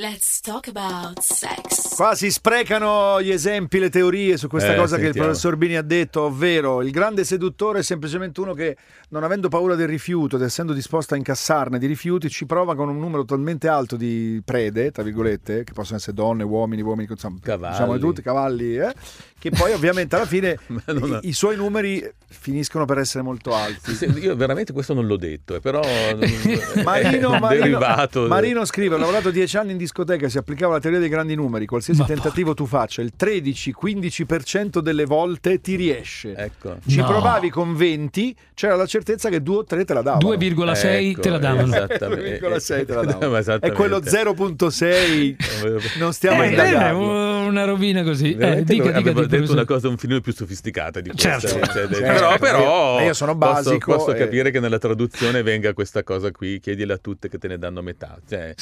Let's 0.03 0.41
talk 0.41 0.67
about 0.75 1.21
sex. 1.21 1.95
Qua 1.95 2.17
si 2.17 2.29
sprecano 2.33 3.23
gli 3.23 3.31
esempi, 3.31 3.79
le 3.79 3.89
teorie 3.89 4.37
su 4.37 4.49
questa 4.49 4.73
Eh, 4.73 4.77
cosa 4.77 4.97
che 4.97 5.03
il 5.03 5.05
sentiamo. 5.13 5.29
professor 5.29 5.57
Bini 5.57 5.77
ha 5.77 5.83
detto, 5.83 6.23
ovvero 6.23 6.83
il 6.83 6.91
grande 6.91 7.23
seduttore 7.23 7.79
è 7.79 7.83
semplicemente 7.85 8.41
uno 8.41 8.53
che, 8.53 8.77
non 9.11 9.23
avendo 9.23 9.49
paura 9.49 9.77
del 9.77 9.87
rifiuto 9.87 10.35
ed 10.35 10.43
essendo 10.43 10.73
disposto 10.73 11.15
a 11.15 11.19
incassarne 11.19 11.79
di 11.79 11.87
rifiuti, 11.87 12.29
ci 12.31 12.47
prova 12.47 12.75
con 12.75 12.89
un 12.89 12.99
numero 12.99 13.25
talmente 13.25 13.69
alto 13.69 13.95
di 13.95 14.43
prede, 14.45 14.91
tra 14.91 15.05
virgolette, 15.05 15.63
che 15.63 15.73
possono 15.73 15.99
essere 15.99 16.15
donne, 16.15 16.43
uomini, 16.43 16.83
uomini, 16.83 17.07
insomma, 17.09 17.39
Cavalli. 17.41 17.73
diciamo 17.75 17.95
di 17.95 18.01
tutti, 18.01 18.23
cavalli, 18.23 18.77
eh, 18.79 18.93
che 19.39 19.51
poi 19.51 19.73
ovviamente 19.73 20.17
alla 20.17 20.27
fine 20.27 20.59
i, 20.67 21.19
i 21.29 21.33
suoi 21.33 21.55
numeri 21.55 22.03
finiscono 22.29 22.87
per 22.87 22.99
essere 22.99 23.23
molto 23.23 23.55
alti. 23.55 23.95
Se- 23.95 24.07
Io 24.07 24.35
veramente 24.35 24.73
questo 24.73 24.95
non 24.95 25.07
l'ho 25.07 25.17
detto, 25.17 25.55
eh, 25.55 25.61
però 25.61 25.81
Marino, 26.83 27.35
è 27.35 27.39
Marino, 27.39 27.63
derivato. 27.63 28.27
Marino 28.27 28.65
scrive: 28.65 28.95
Ho 28.97 28.99
lavorato 28.99 29.31
dieci 29.31 29.57
anni 29.59 29.71
in 29.73 29.77
discoteca, 29.77 29.91
si 30.29 30.39
applicava 30.39 30.75
la 30.75 30.81
teoria 30.81 30.99
dei 31.01 31.09
grandi 31.09 31.35
numeri. 31.35 31.67
Qualsiasi 31.67 32.01
Ma 32.01 32.07
tentativo 32.07 32.55
tu 32.55 32.67
faccia, 32.67 33.03
il 33.03 33.13
13-15% 33.19 34.79
delle 34.79 35.05
volte 35.05 35.61
ti 35.61 35.77
riesce. 35.77 36.35
Ecco. 36.35 36.79
Ci 36.87 36.99
No. 36.99 37.07
provavi 37.07 37.51
con 37.51 37.75
20, 37.77 38.35
c'era 38.55 38.75
la 38.77 38.87
certezza 38.87 39.29
che 39.29 39.43
2 39.43 39.57
o 39.57 39.65
3 39.65 39.85
te 39.85 39.95
la 39.95 40.03
davano. 40.03 40.29
2,6 40.35 41.11
Ecco, 41.11 41.21
te 41.21 41.29
la 41.31 41.39
davano. 41.39 41.67
esattamente. 41.75 42.39
2,6 42.41 42.87
te 42.87 42.95
la 42.95 43.03
davano. 43.05 43.59
E 43.61 43.73
quello 43.73 44.01
0,6 44.01 45.37
non 45.99 46.13
stiamo 46.13 46.41
a 46.43 46.45
Eh, 46.45 46.49
indagarlo. 46.51 47.47
una 47.47 47.65
rovina 47.65 48.03
così. 48.03 48.33
Eh, 48.35 48.63
dica, 48.65 48.85
dica, 48.85 48.99
avevo 48.99 49.01
dica, 49.01 49.13
detto 49.13 49.27
professore. 49.29 49.53
una 49.53 49.65
cosa 49.65 49.89
un 49.89 49.97
filino 49.99 50.21
più 50.21 50.33
sofisticata 50.33 51.01
di 51.01 51.11
questa. 51.11 51.39
Certo. 51.39 51.67
cioè, 51.73 51.87
de- 51.87 51.95
Certo. 51.97 52.13
Però, 52.13 52.39
però 52.39 53.01
Io- 53.03 53.13
sono 53.15 53.37
posso- 53.37 53.53
basico 53.53 53.97
Posso, 53.97 54.13
e- 54.13 54.19
capire 54.19 54.51
che 54.51 54.61
nella 54.61 54.79
traduzione 54.79 55.43
venga 55.43 55.73
questa 55.75 56.03
cosa 56.03 56.31
qui, 56.31 56.59
chiedile 56.61 56.93
a 56.95 56.99
tutte 56.99 57.29
che 57.29 57.39
te 57.39 57.49
ne 57.49 57.59
danno 57.59 57.83
metà. 57.83 58.19
Cioè, 58.29 58.55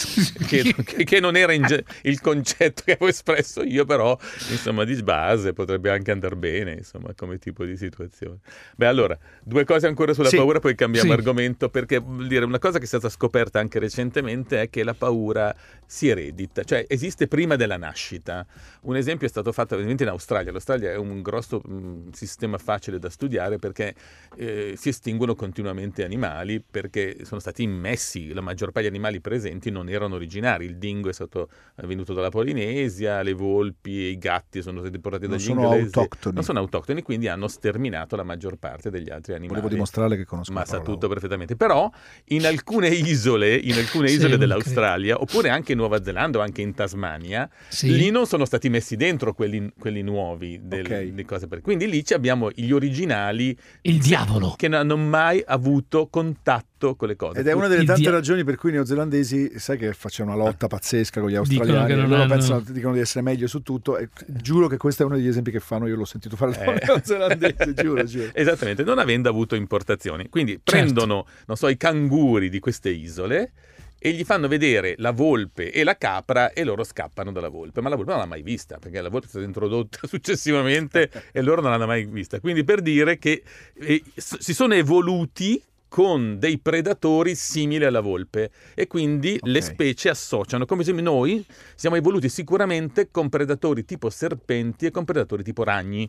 che, 0.47 0.75
che- 0.85 1.05
che 1.05 1.20
non 1.21 1.37
era 1.37 1.59
ge- 1.61 1.85
il 2.03 2.21
concetto 2.21 2.83
che 2.85 2.93
avevo 2.93 3.09
espresso 3.09 3.63
io, 3.63 3.85
però 3.85 4.17
insomma 4.51 4.85
di 4.85 5.01
base 5.03 5.53
potrebbe 5.53 5.91
anche 5.91 6.11
andare 6.11 6.37
bene, 6.37 6.73
insomma, 6.73 7.13
come 7.15 7.39
tipo 7.39 7.65
di 7.65 7.77
situazione. 7.77 8.39
Beh, 8.77 8.87
allora, 8.87 9.17
due 9.43 9.65
cose 9.65 9.87
ancora 9.87 10.13
sulla 10.15 10.29
Sì. 10.29 10.37
paura, 10.37 10.59
poi 10.59 10.75
cambiamo 10.75 11.11
Sì. 11.13 11.17
argomento, 11.17 11.69
perché 11.69 11.99
vuol 11.99 12.27
dire 12.27 12.45
una 12.45 12.59
cosa 12.59 12.79
che 12.79 12.85
è 12.85 12.89
stata 12.89 13.09
scoperta 13.09 13.59
anche 13.59 13.79
recentemente 13.79 14.63
è 14.63 14.71
che 14.71 14.83
la 14.83 14.95
paura 14.95 15.55
si 15.91 16.09
eredita, 16.09 16.63
cioè 16.63 16.85
esiste 16.87 17.27
prima 17.27 17.57
della 17.57 17.77
nascita. 17.77 18.47
Un 18.83 18.95
esempio 18.95 19.27
è 19.27 19.29
stato 19.29 19.51
fatto 19.51 19.75
ovviamente 19.75 20.05
in 20.05 20.09
Australia. 20.11 20.53
L'Australia 20.53 20.93
è 20.93 20.97
un 20.97 21.21
grosso 21.21 21.61
mh, 21.65 22.11
sistema 22.13 22.59
facile 22.59 23.01
da 23.01 23.11
studiare 23.11 23.59
perché 23.59 23.97
eh, 24.37 24.75
si 24.77 24.89
estinguono 24.91 25.35
continuamente 25.35 26.05
animali 26.05 26.63
perché 26.63 27.25
sono 27.25 27.41
stati 27.41 27.65
immessi, 27.65 28.33
la 28.33 28.41
maggior 28.41 28.71
parte 28.71 28.89
degli 28.89 28.97
animali 28.97 29.21
presenti 29.21 29.71
non 29.73 29.89
erano 29.89 30.15
originari. 30.15 30.65
Il 30.65 30.77
dingo 30.77 31.09
è 31.09 31.13
stato 31.13 31.49
è 31.75 31.85
venuto 31.87 32.15
dalla 32.15 32.29
Polinesia, 32.31 33.23
le 33.23 33.33
volpi 33.33 34.07
e 34.07 34.11
i 34.11 34.19
gatti 34.19 34.63
sono 34.63 34.83
stati 34.83 35.01
portati 35.01 35.27
Non 35.27 35.39
dagli 35.39 35.47
sono 35.47 35.63
inglesi. 35.65 35.85
autoctoni. 35.87 36.35
Non 36.37 36.45
sono 36.45 36.59
autoctoni, 36.61 37.03
quindi 37.03 37.27
hanno 37.27 37.49
sterminato 37.49 38.15
la 38.15 38.23
maggior 38.23 38.59
parte 38.59 38.91
degli 38.91 39.11
altri 39.11 39.33
animali. 39.33 39.55
Volevo 39.59 39.75
dimostrare 39.75 40.17
che 40.17 40.25
conosco 40.25 40.53
Ma 40.53 40.65
sa 40.65 40.79
tutto 40.83 41.09
perfettamente. 41.09 41.57
Però 41.57 41.91
in 42.27 42.47
alcune 42.47 42.87
isole, 42.91 43.57
in 43.57 43.73
alcune 43.73 44.07
Sì, 44.07 44.15
isole 44.15 44.37
dell'Australia, 44.39 45.21
oppure 45.21 45.49
anche 45.49 45.73
in 45.73 45.79
Nuova 45.81 46.03
Zelanda 46.03 46.39
o 46.39 46.43
anche 46.43 46.61
in 46.63 46.75
Tasmania, 46.75 47.49
Sì. 47.69 47.93
lì 47.97 48.11
non 48.11 48.27
sono 48.27 48.45
stati 48.45 48.69
messi 48.69 48.97
dentro 48.97 49.33
quelli, 49.35 49.73
quelli 49.79 50.03
nuovi 50.03 50.61
del- 50.63 50.85
Ok. 50.87 51.03
di 51.13 51.25
cose 51.25 51.49
per- 51.49 51.61
Quindi 51.63 51.89
lì 51.89 52.05
ci 52.05 52.15
abbiamo 52.15 52.51
gli 52.55 52.71
originali 52.71 53.57
Il 53.83 53.99
diavolo. 53.99 54.55
che 54.57 54.69
non 54.69 54.81
hanno 54.81 54.97
mai 54.97 55.43
avuto 55.45 56.07
contatto 56.09 56.97
con 56.97 57.09
le 57.09 57.17
cose. 57.17 57.41
Ed 57.41 57.47
è 57.49 57.53
una 57.53 57.67
delle 57.69 57.85
tante 57.85 58.01
dia- 58.03 58.11
ragioni 58.11 58.43
per 58.45 58.57
cui 58.57 58.71
i 58.71 58.73
neozelandesi, 58.73 59.59
sai 59.59 59.77
che 59.77 59.93
facciano 59.93 60.33
una 60.35 60.45
lotta 60.45 60.67
pazzesca 60.67 61.21
con 61.21 61.29
gli 61.29 61.33
Dicono 61.37 61.59
australiani, 61.59 61.87
che 61.89 61.95
non 61.95 62.09
loro 62.09 62.23
hanno- 62.23 62.33
pensano, 62.33 62.61
dicono 62.71 62.95
di 62.95 63.01
essere 63.01 63.23
meglio 63.23 63.47
su 63.47 63.63
tutto 63.63 63.99
e 63.99 64.09
giuro 64.27 64.67
che 64.69 64.77
questo 64.79 65.03
è 65.03 65.07
uno 65.07 65.17
degli 65.17 65.27
esempi 65.29 65.51
che 65.51 65.61
fanno, 65.61 65.87
io 65.87 65.97
l'ho 65.97 66.05
sentito 66.07 66.37
fare 66.37 66.53
Eh. 66.59 66.85
neozelandese, 66.87 67.75
giuro, 67.75 68.05
giuro. 68.05 68.31
Esattamente, 68.35 68.83
non 68.85 68.99
avendo 68.99 69.29
avuto 69.29 69.55
importazioni. 69.55 70.29
Quindi 70.29 70.53
Certo. 70.53 70.71
prendono, 70.71 71.27
non 71.47 71.57
so, 71.57 71.69
i 71.69 71.77
canguri 71.77 72.49
di 72.49 72.59
queste 72.61 72.89
isole 72.91 73.53
e 74.03 74.13
gli 74.13 74.25
fanno 74.25 74.49
vedere 74.49 74.95
la 74.97 75.11
volpe 75.11 75.71
e 75.71 75.85
la 75.85 75.97
capra 75.99 76.53
e 76.55 76.65
loro 76.65 76.85
scappano 76.85 77.33
dalla 77.33 77.51
volpe. 77.51 77.83
Ma 77.83 77.91
la 77.91 77.97
volpe 77.97 78.13
non 78.13 78.21
l'ha 78.21 78.27
mai 78.27 78.43
vista, 78.43 78.79
perché 78.79 79.01
la 79.03 79.11
volpe 79.11 79.27
è 79.27 79.29
stata 79.29 79.45
introdotta 79.45 80.07
successivamente 80.09 81.11
e 81.33 81.43
loro 81.43 81.61
non 81.61 81.71
l'hanno 81.71 81.87
mai 81.87 82.07
vista. 82.07 82.41
Quindi 82.41 82.65
per 82.65 82.81
dire 82.81 83.19
che 83.19 83.43
eh, 83.75 84.03
si 84.17 84.55
sono 84.55 84.73
evoluti 84.73 85.63
con 85.87 86.39
dei 86.39 86.59
predatori 86.59 87.35
simili 87.35 87.85
alla 87.85 88.01
volpe 88.01 88.53
e 88.75 88.87
quindi 88.87 89.39
le 89.43 89.59
Ok. 89.59 89.65
specie 89.65 90.09
associano, 90.09 90.65
come 90.65 90.85
se 90.85 90.93
noi 90.93 91.45
siamo 91.75 91.97
evoluti 91.97 92.29
sicuramente 92.29 93.11
con 93.11 93.29
predatori 93.29 93.85
tipo 93.85 94.09
serpenti 94.09 94.87
e 94.87 94.91
con 94.93 95.05
predatori 95.05 95.43
tipo 95.43 95.65
ragni 95.65 96.09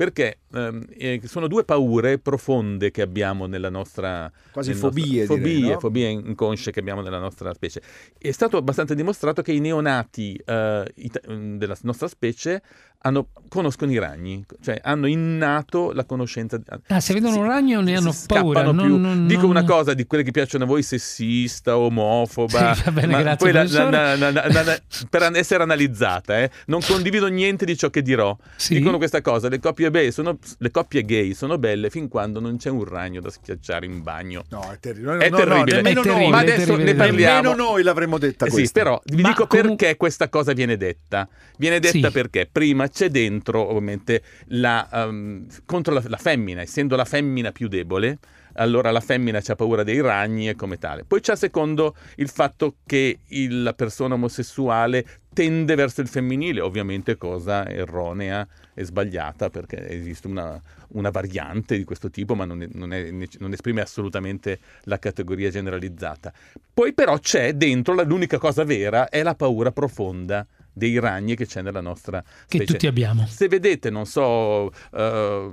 perché 0.00 0.38
ehm, 0.54 0.86
eh, 0.96 1.20
sono 1.26 1.46
due 1.46 1.62
paure 1.62 2.18
profonde 2.18 2.90
che 2.90 3.02
abbiamo 3.02 3.44
nella 3.44 3.68
nostra 3.68 4.32
Quasi 4.50 4.70
nel 4.70 4.78
fobie, 4.78 5.18
nostro- 5.18 5.36
direi, 5.36 5.52
fobie, 5.58 5.72
no? 5.74 5.78
fobie 5.78 6.08
inconsce 6.08 6.70
che 6.70 6.80
abbiamo 6.80 7.02
nella 7.02 7.18
nostra 7.18 7.52
specie. 7.52 7.82
È 8.16 8.30
stato 8.30 8.56
abbastanza 8.56 8.94
dimostrato 8.94 9.42
che 9.42 9.52
i 9.52 9.60
neonati 9.60 10.40
eh, 10.42 10.90
ita- 10.94 11.20
della 11.26 11.76
nostra 11.82 12.08
specie 12.08 12.62
hanno- 13.02 13.28
conoscono 13.48 13.92
i 13.92 13.98
ragni, 13.98 14.42
cioè 14.62 14.78
hanno 14.82 15.06
innato 15.06 15.92
la 15.92 16.04
conoscenza. 16.06 16.58
Ah, 16.88 17.00
se 17.00 17.12
vedono 17.14 17.36
un 17.38 17.46
ragno 17.46 17.80
ne 17.82 17.90
si 17.92 17.96
hanno 17.96 18.14
paura. 18.26 18.62
più. 18.62 18.72
non- 18.72 19.00
non- 19.00 19.26
Dico 19.26 19.42
non- 19.42 19.50
una 19.50 19.64
cosa 19.64 19.92
di 19.92 20.06
quelle 20.06 20.22
che 20.24 20.30
piacciono 20.30 20.64
a 20.64 20.66
voi, 20.66 20.82
sessista, 20.82 21.76
omofoba, 21.76 22.72
Sì, 22.74 22.82
va 22.84 22.90
bene, 22.92 23.18
grazie, 23.18 23.52
la- 23.52 24.16
la- 24.16 24.80
per 25.10 25.30
essere 25.34 25.62
analizzata, 25.62 26.38
eh. 26.40 26.50
non 26.66 26.80
condivido 26.86 27.26
niente 27.28 27.64
di 27.66 27.76
ciò 27.76 27.90
che 27.90 28.00
dirò. 28.02 28.34
Sì? 28.56 28.74
Dicono 28.76 28.96
questa 28.98 29.20
cosa: 29.20 29.48
le 29.48 29.58
coppie, 29.58 29.89
gay 29.90 30.10
sono, 30.12 30.38
le 30.58 30.70
coppie 30.70 31.04
gay 31.04 31.34
sono 31.34 31.58
belle 31.58 31.90
fin 31.90 32.08
quando 32.08 32.40
non 32.40 32.56
c'è 32.56 32.70
un 32.70 32.84
ragno 32.84 33.20
da 33.20 33.30
schiacciare 33.30 33.86
in 33.86 34.02
bagno. 34.02 34.44
No, 34.50 34.70
è 34.72 34.78
terribile. 34.78 35.18
È 35.18 35.28
No, 35.30 35.38
no, 35.38 35.44
terribile. 35.44 35.76
nemmeno 35.76 36.00
È 36.00 36.04
terribile, 36.04 36.22
noi, 36.22 36.30
Ma 36.30 36.38
è 36.38 36.42
adesso 36.42 36.64
terribile. 36.66 36.92
ne 36.92 36.94
parliamo. 36.98 37.40
nemmeno 37.50 37.54
noi 37.70 37.82
l'avremmo 37.82 38.18
detta 38.18 38.44
Eh 38.46 38.48
sì, 38.50 38.54
questa. 38.56 38.78
però 38.80 39.00
vi 39.04 39.22
Ma 39.22 39.28
dico 39.28 39.46
comu- 39.46 39.66
perché 39.76 39.96
questa 39.96 40.28
cosa 40.28 40.52
viene 40.52 40.76
detta. 40.76 41.28
Viene 41.58 41.78
detta 41.80 42.06
Sì. 42.08 42.12
perché 42.12 42.48
prima 42.50 42.88
c'è 42.88 43.08
dentro, 43.08 43.66
ovviamente, 43.68 44.22
la, 44.48 44.88
ehm, 44.92 45.46
contro 45.66 45.92
la, 45.94 46.02
la 46.06 46.16
femmina, 46.16 46.60
essendo 46.62 46.96
la 46.96 47.04
femmina 47.04 47.52
più 47.52 47.68
debole, 47.68 48.18
allora 48.54 48.90
la 48.90 49.00
femmina 49.00 49.40
ha 49.46 49.54
paura 49.54 49.84
dei 49.84 50.00
ragni 50.00 50.48
e 50.48 50.56
come 50.56 50.76
tale. 50.76 51.04
Poi 51.04 51.20
c'è 51.20 51.36
secondo 51.36 51.94
il 52.16 52.28
fatto 52.28 52.76
che 52.84 53.20
il- 53.28 53.62
la 53.62 53.72
persona 53.74 54.14
omosessuale 54.14 55.04
tende 55.32 55.74
verso 55.74 56.00
il 56.00 56.08
femminile, 56.08 56.60
ovviamente 56.60 57.16
cosa 57.16 57.68
erronea 57.68 58.46
e 58.74 58.84
sbagliata 58.84 59.50
perché 59.50 59.88
esiste 59.88 60.26
una, 60.26 60.60
una 60.88 61.10
variante 61.10 61.76
di 61.76 61.84
questo 61.84 62.10
tipo, 62.10 62.34
ma 62.34 62.44
non, 62.44 62.62
è- 62.62 62.68
non 62.72 62.92
è- 62.92 63.10
non 63.38 63.52
esprime 63.52 63.80
assolutamente 63.80 64.58
la 64.84 64.98
categoria 64.98 65.50
generalizzata. 65.50 66.32
Poi 66.72 66.92
però 66.94 67.18
c'è 67.18 67.54
dentro 67.54 67.94
l'unica 68.02 68.38
cosa 68.38 68.64
vera 68.64 69.08
è 69.08 69.22
la 69.22 69.34
paura 69.34 69.70
profonda 69.72 70.46
dei 70.72 70.98
ragni 70.98 71.36
che 71.36 71.46
c'è 71.46 71.62
nella 71.62 71.80
nostra 71.80 72.22
Che 72.22 72.28
specie. 72.56 72.64
tutti 72.64 72.86
abbiamo. 72.86 73.26
Se 73.26 73.48
vedete, 73.48 73.90
non 73.90 74.06
so, 74.06 74.70
eh, 74.92 75.50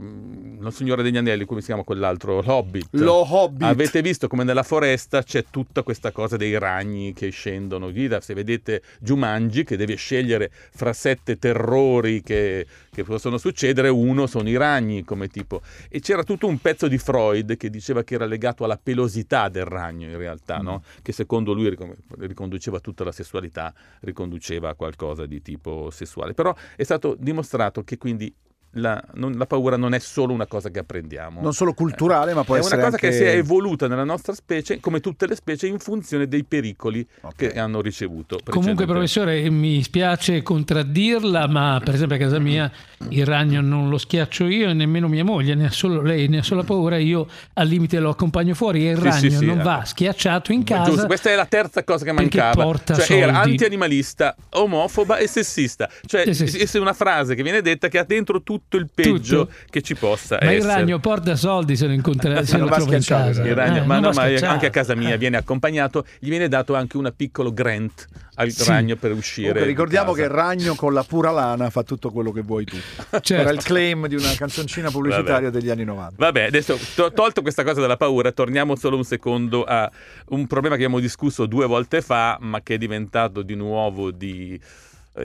lo 0.59 0.69
Signore 0.71 1.03
degli 1.03 1.17
Anelli, 1.17 1.45
come 1.45 1.61
si 1.61 1.67
chiama 1.67 1.83
quell'altro? 1.83 2.41
L'Hobbit. 2.41 2.87
Lo 2.91 3.25
Hobbit. 3.33 3.63
Avete 3.63 4.01
visto 4.01 4.27
come 4.27 4.43
nella 4.43 4.63
foresta 4.63 5.23
c'è 5.23 5.45
tutta 5.49 5.83
questa 5.83 6.11
cosa 6.11 6.37
dei 6.37 6.57
ragni 6.57 7.13
che 7.13 7.29
scendono. 7.29 7.91
Se 8.19 8.33
vedete 8.33 8.81
Jumanji 8.99 9.63
che 9.63 9.75
deve 9.75 9.95
scegliere 9.95 10.51
fra 10.51 10.93
sette 10.93 11.37
terrori 11.37 12.21
che, 12.21 12.65
che 12.91 13.03
possono 13.03 13.37
succedere, 13.37 13.89
uno 13.89 14.27
sono 14.27 14.47
i 14.49 14.55
ragni 14.55 15.03
come 15.03 15.27
tipo. 15.27 15.61
E 15.89 15.99
c'era 15.99 16.23
tutto 16.23 16.47
un 16.47 16.59
pezzo 16.59 16.87
di 16.87 16.97
Freud 16.97 17.57
che 17.57 17.69
diceva 17.69 18.03
che 18.03 18.15
era 18.15 18.25
legato 18.25 18.63
alla 18.63 18.77
pelosità 18.81 19.49
del 19.49 19.65
ragno 19.65 20.07
in 20.07 20.17
realtà, 20.17 20.57
no? 20.57 20.83
che 21.01 21.11
secondo 21.11 21.53
lui 21.53 21.69
ricon- 21.69 21.95
riconduceva 22.19 22.79
tutta 22.79 23.03
la 23.03 23.11
sessualità, 23.11 23.73
riconduceva 24.01 24.69
a 24.69 24.73
qualcosa 24.75 25.06
di 25.13 25.41
tipo 25.41 25.89
sessuale. 25.91 26.33
Però 26.33 26.53
è 26.75 26.83
stato 26.83 27.15
dimostrato 27.17 27.83
che 27.83 27.97
quindi 27.97 28.33
la, 28.71 29.01
non- 29.13 29.33
la 29.37 29.45
paura 29.45 29.75
non 29.77 29.93
è 29.93 29.99
solo 29.99 30.33
una 30.33 30.45
cosa 30.45 30.69
che 30.69 30.79
apprendiamo. 30.79 31.41
Non 31.41 31.53
solo 31.53 31.73
culturale, 31.73 32.33
ma 32.33 32.43
può 32.43 32.55
è 32.55 32.59
essere 32.59 32.75
una 32.75 32.83
cosa 32.85 32.95
anche... 32.95 33.09
che 33.09 33.13
si 33.15 33.23
è 33.23 33.35
evoluta 33.37 33.87
nella 33.87 34.03
nostra 34.03 34.33
specie, 34.33 34.79
come 34.79 34.99
tutte 34.99 35.25
le 35.25 35.35
specie, 35.35 35.67
in 35.67 35.79
funzione 35.79 36.27
dei 36.27 36.43
pericoli 36.43 37.07
Ok. 37.21 37.35
che 37.35 37.59
hanno 37.59 37.81
ricevuto. 37.81 38.39
Comunque, 38.47 38.85
professore, 38.85 39.49
mi 39.49 39.81
spiace 39.81 40.41
contraddirla, 40.43 41.47
ma 41.47 41.81
per 41.83 41.95
esempio 41.95 42.17
a 42.17 42.19
casa 42.19 42.39
mia 42.39 42.71
il 43.09 43.25
ragno 43.25 43.61
non 43.61 43.89
lo 43.89 43.97
schiaccio 43.97 44.45
io 44.47 44.69
e 44.69 44.73
nemmeno 44.73 45.07
mia 45.07 45.23
moglie, 45.23 45.55
ne 45.55 45.65
ha 45.67 45.71
solo 45.71 46.01
lei, 46.01 46.27
ne 46.27 46.39
ha 46.39 46.43
solo 46.43 46.63
paura. 46.63 46.97
Io 46.97 47.27
al 47.53 47.67
limite 47.67 47.99
lo 47.99 48.09
accompagno 48.09 48.53
fuori 48.53 48.87
e 48.87 48.91
il 48.91 48.97
Sì, 48.97 49.03
ragno 49.03 49.19
sì, 49.19 49.31
sì, 49.31 49.45
non 49.45 49.59
eh. 49.59 49.63
va 49.63 49.83
schiacciato 49.85 50.51
in 50.51 50.63
casa. 50.63 50.89
Giusto, 50.91 51.05
questa 51.07 51.29
è 51.31 51.35
la 51.35 51.45
terza 51.45 51.83
cosa 51.83 52.05
che 52.05 52.11
mancava. 52.11 52.61
porta 52.63 52.95
Cioè, 52.95 53.17
era 53.17 53.33
soldi. 53.33 53.49
anti-animalista, 53.51 54.35
omofoba 54.51 55.17
e 55.17 55.27
sessista. 55.27 55.89
Cioè, 56.05 56.33
Sì, 56.33 56.47
sì, 56.47 56.67
sì. 56.67 56.77
è 56.77 56.79
una 56.81 56.93
frase 56.93 57.33
che 57.33 57.43
viene 57.43 57.61
detta 57.61 57.87
che 57.87 57.97
ha 57.97 58.03
dentro 58.03 58.41
tutte 58.43 58.56
tutto 58.57 58.77
il 58.77 58.89
peggio 58.93 59.45
Tutto. 59.45 59.51
che 59.69 59.81
ci 59.81 59.95
possa 59.95 60.37
Ma 60.41 60.51
il 60.51 60.57
essere. 60.57 60.73
ragno 60.73 60.99
porta 60.99 61.35
soldi 61.35 61.75
se 61.75 61.85
lo 61.87 61.93
incontra 61.93 62.43
se 62.45 62.57
Non 62.57 62.65
lo 62.65 62.69
va 62.71 62.75
trova 62.77 62.95
in 62.95 63.01
schiacciato, 63.01 63.27
casa. 63.29 63.41
il 63.41 63.47
Il 63.47 63.55
ragno- 63.55 63.83
Eh, 63.83 63.85
ma 63.85 63.99
no, 63.99 64.11
ma 64.11 64.23
anche 64.23 64.65
a 64.65 64.69
casa 64.69 64.95
mia 64.95 65.15
viene 65.17 65.37
accompagnato, 65.37 66.05
gli 66.19 66.29
viene 66.29 66.47
dato 66.47 66.73
anche 66.75 66.97
una 66.97 67.11
piccolo 67.11 67.53
grant 67.53 68.07
al 68.35 68.51
Sì. 68.51 68.67
ragno 68.67 68.95
per 68.95 69.11
uscire. 69.11 69.47
Comunque, 69.47 69.61
di 69.65 69.67
ricordiamo 69.73 70.11
che 70.13 70.21
il 70.23 70.29
ragno 70.29 70.75
con 70.75 70.93
la 70.93 71.03
pura 71.03 71.31
lana 71.31 71.69
fa 71.69 71.83
tutto 71.83 72.11
quello 72.11 72.31
che 72.31 72.41
vuoi 72.41 72.65
tu. 72.65 72.77
Certo. 73.09 73.33
Era 73.33 73.49
il 73.51 73.63
claim 73.63 74.07
di 74.07 74.15
una 74.15 74.31
canzoncina 74.35 74.89
pubblicitaria 74.91 75.49
Vabbè. 75.49 75.59
degli 75.59 75.69
anni 75.69 75.83
90. 75.83 76.15
Vabbè, 76.17 76.43
adesso 76.43 76.77
to- 76.95 77.11
tolto 77.13 77.41
questa 77.41 77.63
cosa 77.63 77.81
della 77.81 77.97
paura, 77.97 78.31
torniamo 78.31 78.75
solo 78.75 78.95
un 78.97 79.03
secondo 79.03 79.63
a 79.63 79.89
un 80.29 80.45
problema 80.47 80.75
che 80.75 80.83
abbiamo 80.83 80.99
discusso 81.01 81.45
due 81.45 81.65
volte 81.65 82.01
fa, 82.01 82.37
ma 82.41 82.61
che 82.61 82.75
è 82.75 82.77
diventato 82.77 83.41
di 83.41 83.55
nuovo 83.55 84.11
di 84.11 84.53
eh, 84.53 84.59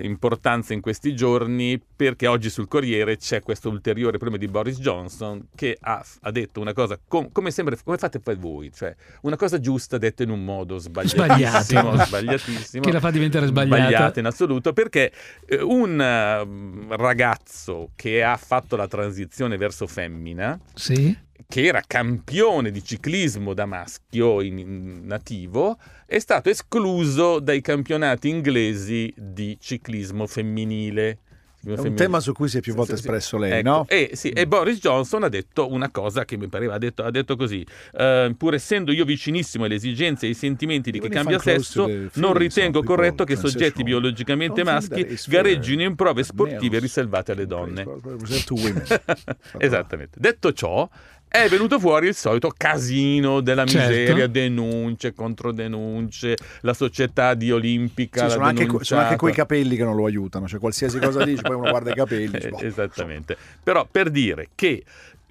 importanza 0.00 0.72
in 0.72 0.81
questi 0.81 1.14
giorni 1.14 1.81
perché 1.94 2.26
oggi 2.26 2.48
sul 2.50 2.68
Corriere 2.68 3.16
c'è 3.16 3.40
questo 3.42 3.68
ulteriore 3.68 4.18
problema 4.18 4.37
di 4.44 4.50
Boris 4.50 4.78
Johnson 4.81 5.48
che 5.55 5.76
ha, 5.81 6.05
ha 6.20 6.31
detto 6.31 6.61
una 6.61 6.72
cosa 6.72 6.98
com- 7.07 7.31
come 7.33 7.50
sempre 7.50 7.76
come 7.85 7.98
fate 7.98 8.20
poi 8.20 8.37
voi, 8.37 8.72
cioè 8.72 8.94
una 9.22 9.37
cosa 9.37 9.59
giusta 9.61 9.98
detta 9.98 10.22
in 10.22 10.31
un 10.31 10.44
modo 10.44 10.78
sbagliatissimo, 10.78 11.81
Sbagliato. 11.92 12.05
sbagliatissimo 12.07 12.83
Che 12.85 12.92
la 12.92 13.00
fa 13.00 13.11
diventare 13.11 13.46
sbagliata. 13.46 13.81
sbagliato 13.88 14.18
in 14.18 14.26
assoluto 14.26 14.72
perché 14.72 15.12
eh, 15.46 15.61
un 15.62 16.00
eh, 16.00 16.96
ragazzo 16.96 17.90
che 17.96 18.22
ha 18.22 18.37
fatto 18.37 18.76
la 18.76 18.87
transizione 18.88 19.57
verso 19.57 19.87
femmina 19.87 20.59
Sì. 20.74 21.16
Che 21.48 21.64
era 21.64 21.83
campione 21.87 22.70
di 22.70 22.83
ciclismo 22.85 23.55
da 23.55 23.66
maschio 23.66 24.40
in- 24.40 24.59
in 24.59 25.00
nativo, 25.07 25.78
è 26.07 26.18
stato 26.18 26.50
escluso 26.50 27.38
dai 27.40 27.61
campionati 27.61 28.28
inglesi 28.28 29.12
di 29.16 29.57
ciclismo 29.61 30.26
femminile. 30.26 31.18
È 31.64 31.78
un 31.78 31.94
tema 31.94 32.18
su 32.18 32.33
cui 32.33 32.48
si 32.48 32.59
è 32.59 32.61
più 32.61 32.74
volte 32.74 32.96
Sì, 32.96 33.02
sì, 33.02 33.07
espresso 33.07 33.38
lei, 33.38 33.61
ecco, 33.61 33.68
no? 33.68 33.85
E, 33.88 34.11
sì, 34.14 34.31
e 34.31 34.48
Boris 34.48 34.81
Johnson 34.81 35.22
ha 35.22 35.28
detto 35.28 35.70
una 35.70 35.90
cosa 35.90 36.24
che 36.24 36.37
mi 36.37 36.48
pareva, 36.48 36.74
ha 36.74 36.78
detto, 36.78 37.05
ha 37.05 37.11
detto 37.12 37.37
così, 37.37 37.64
eh, 37.92 38.35
pur 38.37 38.55
essendo 38.55 38.90
io 38.90 39.05
vicinissimo 39.05 39.64
alle 39.66 39.76
esigenze 39.76 40.26
e 40.26 40.31
ai 40.31 40.35
sentimenti 40.35 40.90
di 40.90 40.98
chi 40.98 41.09
cambia 41.09 41.38
sesso, 41.38 41.88
non 42.14 42.33
ritengo 42.35 42.83
corretto 42.83 43.22
che 43.22 43.37
soggetti 43.37 43.85
biologicamente 43.85 44.64
maschi 44.64 45.07
gareggino 45.28 45.83
in 45.83 45.94
prove 45.94 46.24
sportive 46.24 46.81
riservate 46.81 47.31
alle 47.31 47.46
donne. 47.46 47.85
Esattamente. 49.59 50.18
Detto 50.18 50.52
ciò, 50.52 50.88
è 51.33 51.49
venuto 51.49 51.79
fuori 51.81 52.09
il 52.09 52.14
solito 52.14 52.53
casino 52.55 53.40
della 53.40 53.64
Certo. 53.64 53.88
miseria, 53.88 54.27
denunce, 54.27 55.14
controdenunce, 55.14 56.37
la 56.61 56.75
società 56.75 57.35
di 57.35 57.51
Olimpica. 57.51 58.27
Sì, 58.27 58.33
sono, 58.35 58.45
anche, 58.45 58.68
sono 58.83 59.01
anche 59.01 59.16
quei 59.16 59.33
capelli 59.33 59.77
che 59.77 59.85
non 59.85 59.97
lo 59.97 60.05
aiutano, 60.07 60.47
cioè 60.47 60.61
qualsiasi 60.61 60.99
cosa 60.99 61.25
dici, 61.25 61.42
poi 61.42 61.57
uno 61.57 61.71
guarda 61.71 61.90
i 61.90 61.95
capelli. 61.95 62.29
dice, 62.33 62.47
Eh, 62.49 62.51
boh, 62.51 62.61
Esattamente. 62.61 63.37
Però 63.62 63.87
per 63.90 64.11
dire 64.11 64.49
che 64.55 64.85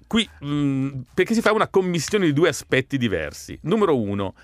qui, 0.06 0.28
mh, 0.40 0.88
perché 1.14 1.34
si 1.34 1.40
fa 1.40 1.52
una 1.52 1.68
commissione 1.68 2.26
di 2.26 2.32
due 2.32 2.48
aspetti 2.48 2.98
diversi. 2.98 3.56
Numero 3.62 3.96
uno, 3.98 4.34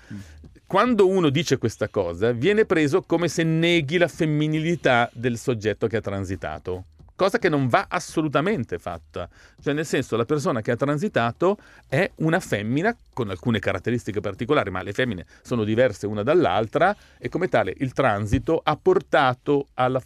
quando 0.65 1.07
uno 1.07 1.29
dice 1.29 1.57
questa 1.57 1.89
cosa, 1.89 2.31
viene 2.31 2.65
preso 2.65 3.01
come 3.01 3.27
se 3.27 3.43
neghi 3.43 3.97
la 3.97 4.07
femminilità 4.07 5.09
del 5.13 5.37
soggetto 5.37 5.87
che 5.87 5.97
ha 5.97 6.01
transitato. 6.01 6.85
Cosa 7.19 7.37
che 7.37 7.49
non 7.49 7.67
va 7.67 7.87
assolutamente 7.89 8.79
fatta. 8.79 9.27
Cioè, 9.61 9.73
nel 9.73 9.85
senso, 9.85 10.15
la 10.15 10.23
persona 10.23 10.61
che 10.61 10.71
ha 10.71 10.77
transitato 10.77 11.57
è 11.89 12.09
una 12.19 12.39
femmina 12.39 12.95
con 13.13 13.29
alcune 13.29 13.59
caratteristiche 13.59 14.21
particolari, 14.21 14.69
ma 14.69 14.81
le 14.81 14.93
femmine 14.93 15.25
sono 15.41 15.65
diverse 15.65 16.07
una 16.07 16.23
dall'altra 16.23 16.95
e 17.17 17.27
come 17.27 17.49
tale 17.49 17.73
il 17.79 17.91
transito 17.91 18.61
ha 18.63 18.77
portato 18.81 19.67
alla 19.73 20.01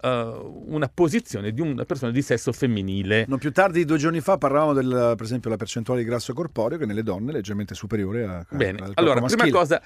eh, 0.00 0.38
una 0.66 0.88
posizione 0.88 1.52
di 1.52 1.60
una 1.60 1.84
persona 1.84 2.12
di 2.12 2.22
sesso 2.22 2.50
femminile. 2.50 3.26
Non 3.28 3.36
più 3.38 3.52
tardi 3.52 3.80
di 3.80 3.84
due 3.84 3.98
giorni 3.98 4.20
fa 4.20 4.38
parlavamo 4.38 4.72
del, 4.72 5.12
per 5.16 5.26
esempio, 5.26 5.50
la 5.50 5.56
percentuale 5.56 6.00
di 6.00 6.06
grasso 6.06 6.32
corporeo 6.32 6.78
che 6.78 6.86
nelle 6.86 7.02
donne 7.02 7.30
è 7.30 7.34
leggermente 7.34 7.74
superiore 7.74 8.24
a, 8.24 8.38
a- 8.38 8.46
Bene, 8.48 8.78
corpo 8.78 8.92
allora, 8.94 9.20
maschile. 9.20 9.42
prima 9.42 9.58
cosa, 9.58 9.82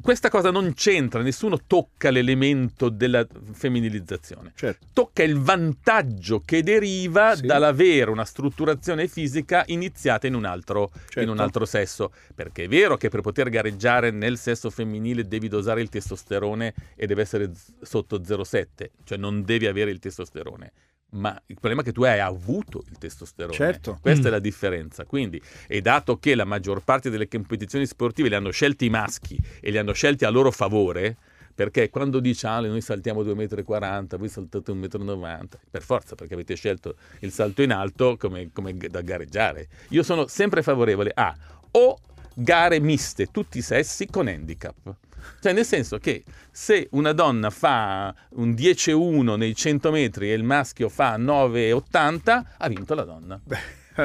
questa 0.00 0.28
cosa 0.28 0.50
non 0.50 0.72
c'entra, 0.74 1.22
nessuno 1.22 1.58
tocca 1.66 2.10
l'elemento 2.10 2.88
della 2.88 3.26
femminilizzazione. 3.52 4.52
Certo. 4.54 4.86
Tocca 4.92 5.22
il 5.22 5.38
vantaggio 5.38 6.40
che 6.44 6.62
deriva 6.62 7.34
Sì. 7.34 7.46
dall'avere 7.46 8.10
una 8.10 8.24
strutturazione 8.24 9.08
fisica 9.08 9.64
iniziata 9.66 10.26
in 10.26 10.34
un, 10.34 10.44
altro, 10.44 10.90
Certo. 10.94 11.20
in 11.20 11.28
un 11.28 11.38
altro 11.38 11.64
sesso. 11.64 12.12
Perché 12.34 12.64
è 12.64 12.68
vero 12.68 12.96
che 12.96 13.08
per 13.08 13.20
poter 13.20 13.48
gareggiare 13.48 14.10
nel 14.10 14.38
sesso 14.38 14.70
femminile 14.70 15.26
devi 15.26 15.48
dosare 15.48 15.80
il 15.80 15.88
testosterone 15.88 16.74
e 16.96 17.06
deve 17.06 17.22
essere 17.22 17.50
sotto 17.82 18.20
0,7, 18.20 18.90
cioè 19.04 19.18
non 19.18 19.44
devi 19.44 19.66
avere 19.66 19.90
il 19.90 19.98
testosterone. 19.98 20.72
Ma 21.14 21.30
il 21.46 21.54
problema 21.54 21.82
è 21.82 21.84
che 21.84 21.92
tu 21.92 22.02
hai 22.02 22.18
avuto 22.20 22.82
il 22.90 22.98
testosterone. 22.98 23.54
Certo. 23.54 23.98
Questa 24.00 24.24
Mm. 24.24 24.26
è 24.26 24.30
la 24.30 24.38
differenza. 24.40 25.04
Quindi, 25.04 25.40
e 25.68 25.80
dato 25.80 26.18
che 26.18 26.34
la 26.34 26.44
maggior 26.44 26.82
parte 26.82 27.08
delle 27.10 27.28
competizioni 27.28 27.86
sportive 27.86 28.28
le 28.28 28.36
hanno 28.36 28.50
scelti 28.50 28.86
i 28.86 28.90
maschi 28.90 29.38
e 29.60 29.70
li 29.70 29.78
hanno 29.78 29.92
scelti 29.92 30.24
a 30.24 30.30
loro 30.30 30.50
favore, 30.50 31.16
perché 31.54 31.88
quando 31.88 32.18
dice 32.18 32.48
ah, 32.48 32.58
noi 32.60 32.80
saltiamo 32.80 33.22
2,40 33.22 34.16
m, 34.16 34.18
voi 34.18 34.28
saltate 34.28 34.72
1,90 34.72 35.16
m, 35.16 35.46
per 35.70 35.82
forza, 35.82 36.16
perché 36.16 36.34
avete 36.34 36.56
scelto 36.56 36.96
il 37.20 37.30
salto 37.30 37.62
in 37.62 37.70
alto 37.72 38.16
come, 38.16 38.50
come 38.52 38.76
da 38.76 39.00
gareggiare. 39.00 39.68
Io 39.90 40.02
sono 40.02 40.26
sempre 40.26 40.62
favorevole 40.62 41.12
a 41.14 41.32
o 41.70 41.98
gare 42.34 42.80
miste, 42.80 43.26
tutti 43.30 43.58
i 43.58 43.62
sessi, 43.62 44.06
con 44.08 44.26
handicap. 44.26 44.96
Cioè, 45.40 45.52
nel 45.52 45.64
senso 45.64 45.98
che 45.98 46.24
se 46.50 46.88
una 46.92 47.12
donna 47.12 47.50
fa 47.50 48.14
un 48.36 48.50
10,1 48.50 49.36
nei 49.36 49.54
100 49.54 49.90
metri 49.90 50.30
e 50.30 50.34
il 50.34 50.44
maschio 50.44 50.88
fa 50.88 51.16
9,80, 51.16 52.42
ha 52.58 52.68
vinto 52.68 52.94
la 52.94 53.04
donna. 53.04 53.40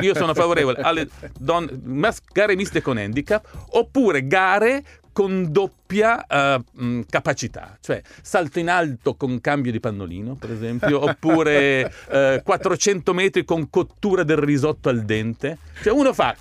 Io 0.01 0.13
sono 0.13 0.33
favorevole 0.35 0.81
alle 0.81 1.09
donne, 1.37 1.71
mas- 1.83 2.21
gare 2.31 2.55
miste 2.55 2.81
con 2.81 2.97
handicap 2.97 3.47
oppure 3.71 4.27
gare 4.27 4.83
con 5.11 5.51
doppia 5.51 6.25
mh, 6.71 7.01
capacità, 7.09 7.77
cioè 7.81 8.01
salto 8.21 8.59
in 8.59 8.69
alto 8.69 9.15
con 9.15 9.41
cambio 9.41 9.71
di 9.71 9.79
pannolino, 9.79 10.35
per 10.35 10.51
esempio, 10.51 11.03
oppure 11.09 11.91
eh, 12.09 12.41
400 12.43 13.13
metri 13.13 13.43
con 13.43 13.69
cottura 13.69 14.23
del 14.23 14.37
risotto 14.37 14.89
al 14.89 15.03
dente. 15.03 15.57
Cioè 15.81 15.91
uno 15.91 16.13
fa 16.13 16.35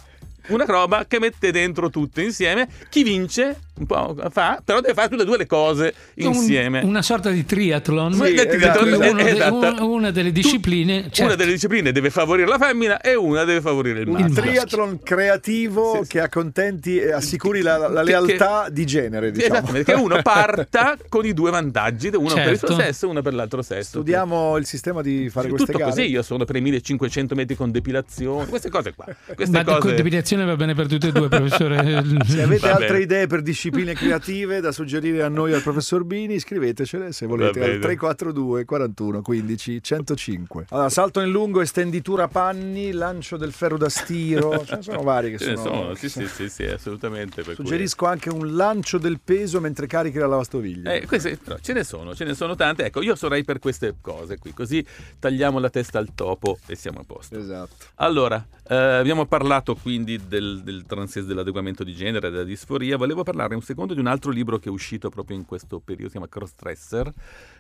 una 0.48 0.64
roba 0.64 1.06
che 1.06 1.18
mette 1.18 1.50
dentro 1.50 1.90
tutto 1.90 2.20
insieme, 2.20 2.68
chi 2.88 3.02
vince 3.02 3.60
un 3.78 3.86
po' 3.86 4.16
fa, 4.30 4.60
però 4.64 4.80
deve 4.80 4.94
fare 4.94 5.08
tutte 5.08 5.22
e 5.22 5.26
due 5.26 5.36
le 5.38 5.46
cose 5.46 5.94
insieme. 6.14 6.80
Un- 6.80 6.88
una 6.88 7.02
sorta 7.02 7.30
di 7.30 7.44
triathlon. 7.44 8.12
Sì, 8.14 8.34
esatto, 8.34 8.78
cui 8.80 8.92
uno 8.92 9.12
de- 9.22 9.30
esatto. 9.30 9.54
un- 9.56 9.78
una 9.80 10.10
delle 10.10 10.32
discipline. 10.32 11.02
Tu- 11.04 11.08
certo. 11.10 11.22
Una 11.24 11.34
delle 11.34 11.52
discipline 11.52 11.92
deve 11.92 12.10
favorire 12.10 12.46
la 12.48 12.58
femmina 12.58 13.00
e 13.00 13.14
una 13.14 13.44
deve 13.44 13.60
favorire 13.60 14.00
il 14.00 14.08
Un 14.08 14.14
maschio. 14.20 14.42
triathlon 14.42 15.00
creativo 15.02 15.92
Sì, 15.96 16.02
sì. 16.04 16.08
che 16.10 16.20
accontenti 16.20 16.98
e 16.98 17.12
assicuri 17.12 17.60
la, 17.62 17.76
la 17.88 18.00
Che- 18.02 18.06
lealtà 18.06 18.68
di 18.70 18.84
genere, 18.86 19.30
diciamo. 19.30 19.54
Esattamente, 19.54 19.92
che 19.92 19.98
uno 20.00 20.20
parta 20.22 20.96
con 21.08 21.24
i 21.24 21.32
due 21.34 21.50
vantaggi, 21.50 22.08
uno 22.08 22.34
per 22.34 22.50
il 22.52 22.58
suo 22.58 22.68
Certo. 22.68 22.82
sesso 22.82 23.06
e 23.06 23.08
uno 23.10 23.22
per 23.22 23.34
l'altro 23.34 23.62
sesso. 23.62 23.88
Studiamo 23.98 24.56
il 24.56 24.66
sistema 24.66 25.02
di 25.02 25.28
fare 25.30 25.46
Sì, 25.46 25.52
queste 25.52 25.72
tutto 25.72 25.78
gare. 25.84 25.90
così, 25.90 26.08
io 26.08 26.22
sono 26.22 26.44
per 26.44 26.56
i 26.56 26.60
1500 26.60 27.34
metri 27.34 27.54
con 27.56 27.70
depilazione, 27.70 28.46
queste 28.46 28.68
cose 28.70 28.94
qua. 28.94 29.04
Queste 29.34 29.56
Ma 29.56 29.64
cose... 29.64 29.78
con 29.80 29.94
depilazione 29.94 30.44
va 30.44 30.56
bene 30.56 30.74
per 30.74 30.86
tutte 30.88 31.08
e 31.08 31.12
due, 31.12 31.28
professore. 31.28 31.76
Se 32.26 32.42
avete 32.42 32.66
Va 32.68 32.74
altre 32.74 32.86
bene. 32.88 33.00
idee 33.02 33.26
per 33.26 33.42
discipline 33.42 33.67
creative 33.94 34.60
da 34.60 34.72
suggerire 34.72 35.22
a 35.22 35.28
noi 35.28 35.52
al 35.52 35.62
professor 35.62 36.04
Bini, 36.04 36.38
scrivetecele 36.38 37.12
se 37.12 37.26
volete 37.26 37.60
al 37.60 37.66
bene. 37.66 37.78
342 37.80 38.64
41 38.64 39.22
15 39.22 39.82
105. 39.82 40.66
Allora, 40.70 40.88
salto 40.88 41.20
in 41.20 41.30
lungo, 41.30 41.60
estenditura 41.60 42.28
panni, 42.28 42.92
lancio 42.92 43.36
del 43.36 43.52
ferro 43.52 43.76
da 43.76 43.88
stiro, 43.88 44.62
ce 44.66 44.76
ne 44.76 44.82
sono 44.82 45.02
vari 45.02 45.30
che 45.30 45.38
sono. 45.38 45.56
sono, 45.56 45.94
sì, 45.94 46.08
sì, 46.08 46.26
sì, 46.26 46.48
sì, 46.48 46.64
assolutamente. 46.64 47.42
per 47.42 47.54
cui- 47.56 47.64
Suggerisco 47.64 48.06
anche 48.06 48.30
un 48.30 48.54
lancio 48.54 48.98
del 48.98 49.20
peso 49.22 49.60
mentre 49.60 49.86
carichi 49.86 50.18
la 50.18 50.26
lavastoviglie. 50.26 51.00
Eh, 51.02 51.06
queste- 51.06 51.36
però 51.42 51.56
ce 51.60 51.72
ne 51.72 51.84
sono, 51.84 52.14
ce 52.14 52.24
ne 52.24 52.34
sono 52.34 52.54
tante. 52.54 52.84
Ecco, 52.84 53.02
io 53.02 53.14
sarei 53.14 53.44
per 53.44 53.58
queste 53.58 53.94
cose 54.00 54.38
qui, 54.38 54.52
così 54.52 54.84
tagliamo 55.18 55.58
la 55.58 55.70
testa 55.70 55.98
al 55.98 56.08
topo 56.14 56.58
e 56.66 56.74
siamo 56.76 57.00
a 57.00 57.04
posto. 57.06 57.38
Esatto. 57.38 57.74
Allora, 57.96 58.44
eh, 58.68 58.74
abbiamo 58.76 59.26
parlato 59.26 59.74
quindi 59.74 60.20
del, 60.28 60.62
del 60.62 60.84
transes- 60.86 61.24
dell'adeguamento 61.26 61.84
di 61.84 61.94
genere, 61.94 62.30
della 62.30 62.44
disforia. 62.44 62.96
Volevo 62.96 63.22
parlare 63.22 63.54
un 63.58 63.64
secondo 63.64 63.94
di 63.94 64.00
un 64.00 64.06
altro 64.06 64.30
libro 64.30 64.58
che 64.58 64.68
è 64.68 64.72
uscito 64.72 65.08
proprio 65.10 65.36
in 65.36 65.44
questo 65.44 65.78
periodo, 65.80 66.06
si 66.06 66.12
chiama 66.12 66.28
Crossdresser. 66.28 67.12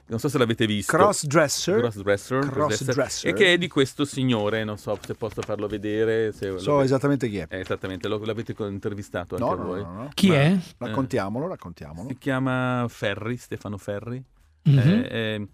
Non 0.06 0.18
so 0.18 0.28
se 0.28 0.38
l'avete 0.38 0.64
visto. 0.66 0.96
Crossdresser. 0.96 1.80
Crossdresser, 1.80 2.40
Crossdresser. 2.48 3.30
e 3.30 3.34
che 3.34 3.52
è 3.52 3.58
di 3.58 3.68
questo 3.68 4.04
signore, 4.04 4.64
non 4.64 4.78
so 4.78 4.98
se 5.04 5.14
posso 5.14 5.42
farlo 5.42 5.66
vedere. 5.66 6.32
Se 6.32 6.48
lo- 6.48 6.58
So 6.58 6.80
esattamente 6.80 7.28
chi 7.28 7.38
è. 7.38 7.46
Eh, 7.50 7.60
esattamente, 7.60 8.08
lo- 8.08 8.24
l'avete 8.24 8.54
intervistato 8.58 9.34
anche 9.36 9.46
No, 9.46 9.52
a 9.52 9.56
no, 9.56 9.64
voi. 9.64 9.82
no, 9.82 9.92
no. 9.92 10.08
Chi 10.14 10.28
Ma- 10.28 10.34
è? 10.36 10.58
Raccontiamolo, 10.78 11.46
raccontiamolo. 11.46 12.08
Si 12.08 12.16
chiama 12.18 12.86
Ferri, 12.88 13.36
Stefano 13.36 13.76
Ferri. 13.76 14.22
Mhm. 14.62 14.78
Eh, 14.78 15.08
eh, 15.10 15.48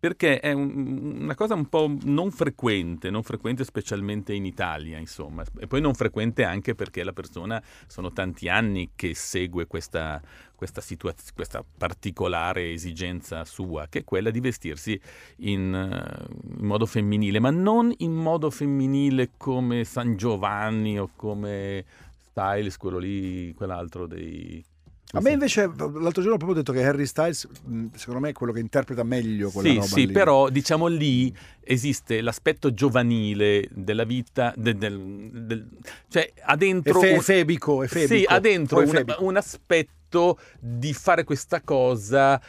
perché 0.00 0.40
è 0.40 0.52
un- 0.52 1.18
una 1.20 1.34
cosa 1.34 1.54
un 1.54 1.68
po' 1.68 1.94
non 2.04 2.30
frequente, 2.30 3.10
non 3.10 3.22
frequente 3.22 3.64
specialmente 3.64 4.32
in 4.32 4.46
Italia, 4.46 4.96
insomma, 4.98 5.44
e 5.58 5.66
poi 5.66 5.82
non 5.82 5.92
frequente 5.94 6.42
anche 6.42 6.74
perché 6.74 7.04
la 7.04 7.12
persona 7.12 7.62
sono 7.86 8.10
tanti 8.10 8.48
anni 8.48 8.92
che 8.96 9.14
segue 9.14 9.66
questa, 9.66 10.20
questa, 10.54 10.80
situaz- 10.80 11.34
questa 11.34 11.62
particolare 11.76 12.72
esigenza 12.72 13.44
sua, 13.44 13.88
che 13.90 14.00
è 14.00 14.04
quella 14.04 14.30
di 14.30 14.40
vestirsi 14.40 14.98
in, 15.40 15.74
eh, 15.74 16.58
in 16.58 16.66
modo 16.66 16.86
femminile, 16.86 17.38
ma 17.38 17.50
non 17.50 17.92
in 17.98 18.14
modo 18.14 18.50
femminile 18.50 19.32
come 19.36 19.84
San 19.84 20.16
Giovanni 20.16 20.98
o 20.98 21.10
come 21.14 21.84
Styles, 22.30 22.76
quello 22.78 22.98
lì, 22.98 23.52
quell'altro 23.54 24.06
dei... 24.06 24.64
A 25.12 25.20
me 25.20 25.32
invece 25.32 25.62
l'altro 25.66 26.22
giorno 26.22 26.34
ho 26.34 26.36
proprio 26.36 26.54
detto 26.54 26.72
che 26.72 26.84
Harry 26.84 27.04
Styles, 27.06 27.48
mh, 27.64 27.86
secondo 27.94 28.20
me, 28.20 28.28
è 28.28 28.32
quello 28.32 28.52
che 28.52 28.60
interpreta 28.60 29.02
meglio 29.02 29.50
quella 29.50 29.68
Sì, 29.68 29.74
roba 29.74 29.86
sì, 29.86 30.06
lì. 30.06 30.12
però 30.12 30.48
diciamo 30.48 30.86
lì 30.86 31.34
esiste 31.62 32.20
l'aspetto 32.20 32.72
giovanile 32.72 33.66
della 33.72 34.04
vita, 34.04 34.52
de- 34.56 34.76
del- 34.76 35.30
del- 35.32 35.68
cioè 36.08 36.32
ha 36.44 36.54
È 36.54 36.56
dentro... 36.56 37.00
fe- 37.00 37.10
un- 37.10 37.16
efebico, 37.16 37.82
efebico. 37.82 38.14
Sì, 38.14 38.24
ha 38.26 38.38
dentro 38.38 38.78
un, 38.80 39.04
un 39.18 39.36
aspetto 39.36 40.38
di 40.60 40.92
fare 40.92 41.24
questa 41.24 41.60
cosa 41.60 42.40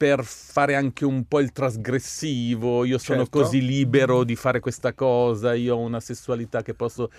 per 0.00 0.24
fare 0.24 0.76
anche 0.76 1.04
un 1.04 1.24
po' 1.24 1.40
il 1.40 1.52
trasgressivo, 1.52 2.86
io 2.86 2.96
sono 2.96 3.24
Certo. 3.24 3.38
così 3.40 3.60
libero 3.60 4.24
di 4.24 4.34
fare 4.34 4.58
questa 4.58 4.94
cosa, 4.94 5.52
io 5.52 5.76
ho 5.76 5.78
una 5.78 6.00
sessualità 6.00 6.62
che 6.62 6.72
posso. 6.72 7.10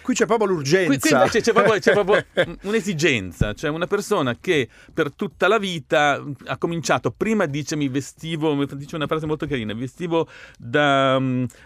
Qui 0.00 0.14
c'è 0.14 0.24
proprio 0.24 0.48
l'urgenza. 0.48 0.86
Qui, 0.86 0.98
qui 1.00 1.10
invece 1.10 1.40
c'è 1.42 1.52
proprio, 1.52 1.78
c'è 1.78 1.92
proprio 1.92 2.24
un'esigenza, 2.62 3.52
cioè 3.52 3.68
una 3.68 3.86
persona 3.86 4.38
che 4.40 4.70
per 4.94 5.12
tutta 5.12 5.48
la 5.48 5.58
vita 5.58 6.24
ha 6.46 6.56
cominciato, 6.56 7.10
prima 7.10 7.44
dice 7.44 7.76
mi 7.76 7.88
vestivo, 7.88 8.64
dice 8.64 8.96
una 8.96 9.06
frase 9.06 9.26
molto 9.26 9.46
carina, 9.46 9.74
vestivo 9.74 10.28
da, 10.56 11.20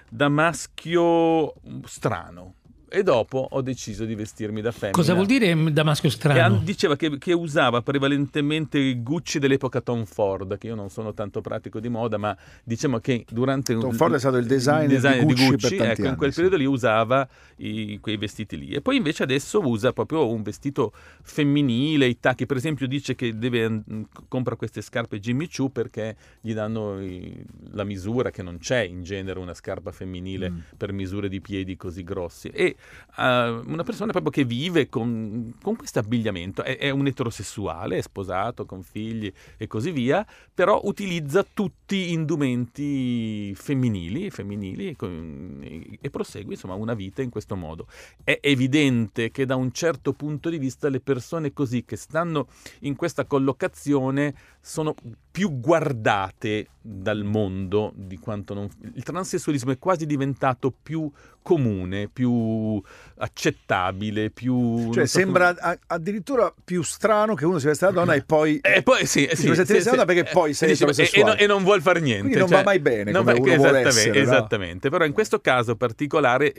da 0.08 0.28
maschio 0.28 1.54
strano 1.84 2.54
e 2.92 3.02
dopo 3.02 3.46
ho 3.50 3.60
deciso 3.62 4.04
di 4.04 4.14
vestirmi 4.14 4.60
da 4.60 4.70
femmina. 4.70 4.90
Cosa 4.98 5.14
vuol 5.14 5.26
dire 5.26 5.72
da 5.72 5.82
maschio 5.82 6.08
E 6.08 6.12
strano? 6.12 6.40
an- 6.56 6.64
diceva 6.64 6.94
che, 6.96 7.16
che 7.18 7.32
usava 7.32 7.80
prevalentemente 7.82 8.78
i 8.78 9.02
Gucci 9.02 9.38
dell'epoca 9.38 9.80
Tom 9.80 10.04
Ford, 10.04 10.58
che 10.58 10.66
io 10.66 10.74
non 10.74 10.90
sono 10.90 11.14
tanto 11.14 11.40
pratico 11.40 11.80
di 11.80 11.88
moda, 11.88 12.18
ma 12.18 12.36
diciamo 12.62 12.98
che 12.98 13.24
durante 13.30 13.76
Tom 13.78 13.92
Ford 13.92 14.14
è 14.14 14.18
stato 14.18 14.36
il 14.36 14.46
designer 14.46 14.86
di 14.86 14.94
designer 14.94 15.24
Gucci 15.24 15.48
per 15.56 15.60
tanti 15.60 15.74
ecco, 15.84 16.00
in 16.02 16.06
anni, 16.08 16.16
quel 16.16 16.30
sì. 16.32 16.40
periodo 16.42 16.56
lì 16.62 16.66
usava 16.66 17.28
i- 17.56 17.98
quei 18.00 18.16
vestiti 18.16 18.58
lì. 18.58 18.70
E 18.72 18.80
poi 18.82 18.96
invece 18.96 19.22
adesso 19.22 19.60
usa 19.66 19.92
proprio 19.92 20.28
un 20.30 20.42
vestito 20.42 20.92
femminile, 21.22 22.06
i 22.06 22.18
tacchi. 22.20 22.46
Per 22.46 22.56
esempio 22.56 22.86
dice 22.86 23.14
che 23.14 23.36
deve, 23.38 23.82
compra 24.28 24.54
queste 24.56 24.82
scarpe 24.82 25.18
Jimmy 25.18 25.48
Choo 25.48 25.70
perché 25.70 26.16
gli 26.40 26.52
danno 26.52 27.00
i- 27.00 27.42
la 27.70 27.84
misura, 27.84 28.30
che 28.30 28.42
non 28.42 28.58
c'è 28.58 28.80
in 28.82 29.02
genere 29.02 29.38
una 29.38 29.54
scarpa 29.54 29.90
femminile 29.92 30.50
Mm. 30.50 30.58
per 30.76 30.92
misure 30.92 31.28
di 31.28 31.40
piedi 31.40 31.76
così 31.76 32.02
grossi. 32.04 32.48
E 32.48 32.76
eh, 33.18 33.62
una 33.66 33.82
persona 33.82 34.12
proprio 34.12 34.32
che 34.32 34.44
vive 34.44 34.88
con, 34.88 35.54
con 35.62 35.76
questo 35.76 35.98
abbigliamento, 35.98 36.62
è, 36.62 36.78
è 36.78 36.90
un 36.90 37.06
eterosessuale, 37.06 37.98
è 37.98 38.00
sposato, 38.00 38.64
con 38.64 38.82
figli 38.82 39.32
e 39.56 39.66
così 39.66 39.90
via, 39.90 40.26
però 40.54 40.80
utilizza 40.84 41.44
tutti 41.44 42.12
indumenti 42.12 43.54
femminili, 43.54 44.30
femminili 44.30 44.88
e, 44.88 44.96
con- 44.96 45.58
e 46.00 46.10
prosegue 46.10 46.54
insomma 46.54 46.74
una 46.74 46.94
vita 46.94 47.22
in 47.22 47.30
questo 47.30 47.56
modo. 47.56 47.86
È 48.22 48.38
evidente 48.40 49.30
che 49.30 49.46
da 49.46 49.56
un 49.56 49.72
certo 49.72 50.12
punto 50.12 50.48
di 50.48 50.58
vista 50.58 50.88
le 50.88 51.00
persone 51.00 51.52
così 51.52 51.84
che 51.84 51.96
stanno 51.96 52.48
in 52.80 52.96
questa 52.96 53.24
collocazione 53.24 54.34
sono 54.60 54.94
più 55.32 55.58
guardate 55.60 56.66
dal 56.80 57.24
mondo 57.24 57.92
di 57.96 58.18
quanto 58.18 58.52
non... 58.54 58.68
Il 58.94 59.02
transessualismo 59.02 59.72
è 59.72 59.78
quasi 59.78 60.04
diventato 60.04 60.70
più 60.82 61.10
comune, 61.40 62.08
più 62.12 62.80
accettabile, 63.16 64.30
più... 64.30 64.92
Cioè, 64.92 65.06
so 65.06 65.18
sembra 65.18 65.54
a- 65.58 65.78
addirittura 65.86 66.52
più 66.62 66.82
strano 66.82 67.34
che 67.34 67.46
uno 67.46 67.58
si 67.58 67.66
veste 67.66 67.86
da 67.86 67.92
donna 67.92 68.14
e 68.14 68.22
poi... 68.22 68.60
come- 68.60 68.74
E 68.76 68.82
poi 68.82 69.06
sì, 69.06 69.28
sì, 69.32 69.42
Ti 69.42 69.48
vesti 69.48 69.78
sì, 69.78 69.84
da 69.84 69.90
donna 69.90 70.04
perché 70.04 70.24
poi 70.24 70.52
sei 70.54 70.68
Dici, 70.68 70.82
e- 70.82 70.86
e, 70.86 70.90
eterosessuale. 70.90 71.30
non- 71.32 71.42
e 71.42 71.46
non 71.46 71.62
vuol 71.62 71.80
fare 71.80 72.00
niente. 72.00 72.20
Quindi 72.22 72.38
non 72.38 72.48
cioè, 72.48 72.58
va 72.58 72.64
mai 72.64 72.78
bene 72.80 73.10
non 73.10 73.24
come 73.24 73.38
va- 73.40 73.52
esattamente, 73.54 73.88
essere, 73.88 74.10
no? 74.18 74.22
esattamente. 74.22 74.90
Però 74.90 75.04
in 75.04 75.12
questo 75.12 75.40
caso 75.40 75.76
particolare 75.76 76.52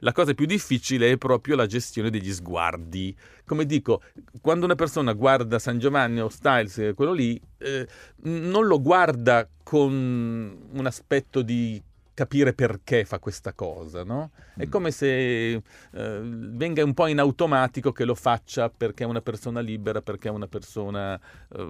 la 0.00 0.12
cosa 0.12 0.34
più 0.34 0.44
difficile 0.46 1.12
è 1.12 1.16
proprio 1.16 1.56
la 1.56 1.66
gestione 1.66 2.10
degli 2.10 2.32
sguardi. 2.32 3.16
Come 3.48 3.64
dico, 3.64 4.02
quando 4.42 4.66
una 4.66 4.74
persona 4.74 5.14
guarda 5.14 5.58
San 5.58 5.78
Giovanni 5.78 6.20
o 6.20 6.28
Styles, 6.28 6.76
eh, 6.76 6.92
quello 6.92 7.14
lì, 7.14 7.40
eh, 7.56 7.88
non 8.24 8.66
lo 8.66 8.78
guarda 8.78 9.48
con 9.62 10.68
un 10.70 10.86
aspetto 10.86 11.40
di 11.40 11.82
capire 12.18 12.52
perché 12.52 13.04
fa 13.04 13.20
questa 13.20 13.52
cosa, 13.52 14.02
no? 14.02 14.32
È 14.56 14.66
Mm. 14.66 14.70
come 14.70 14.90
se 14.90 15.52
eh, 15.52 15.60
venga 15.92 16.82
un 16.82 16.92
po' 16.92 17.06
in 17.06 17.20
automatico 17.20 17.92
che 17.92 18.04
lo 18.04 18.16
faccia 18.16 18.68
perché 18.70 19.04
è 19.04 19.06
una 19.06 19.20
persona 19.20 19.60
libera, 19.60 20.02
perché 20.02 20.26
è 20.26 20.30
una 20.32 20.48
persona 20.48 21.14
eh, 21.14 21.64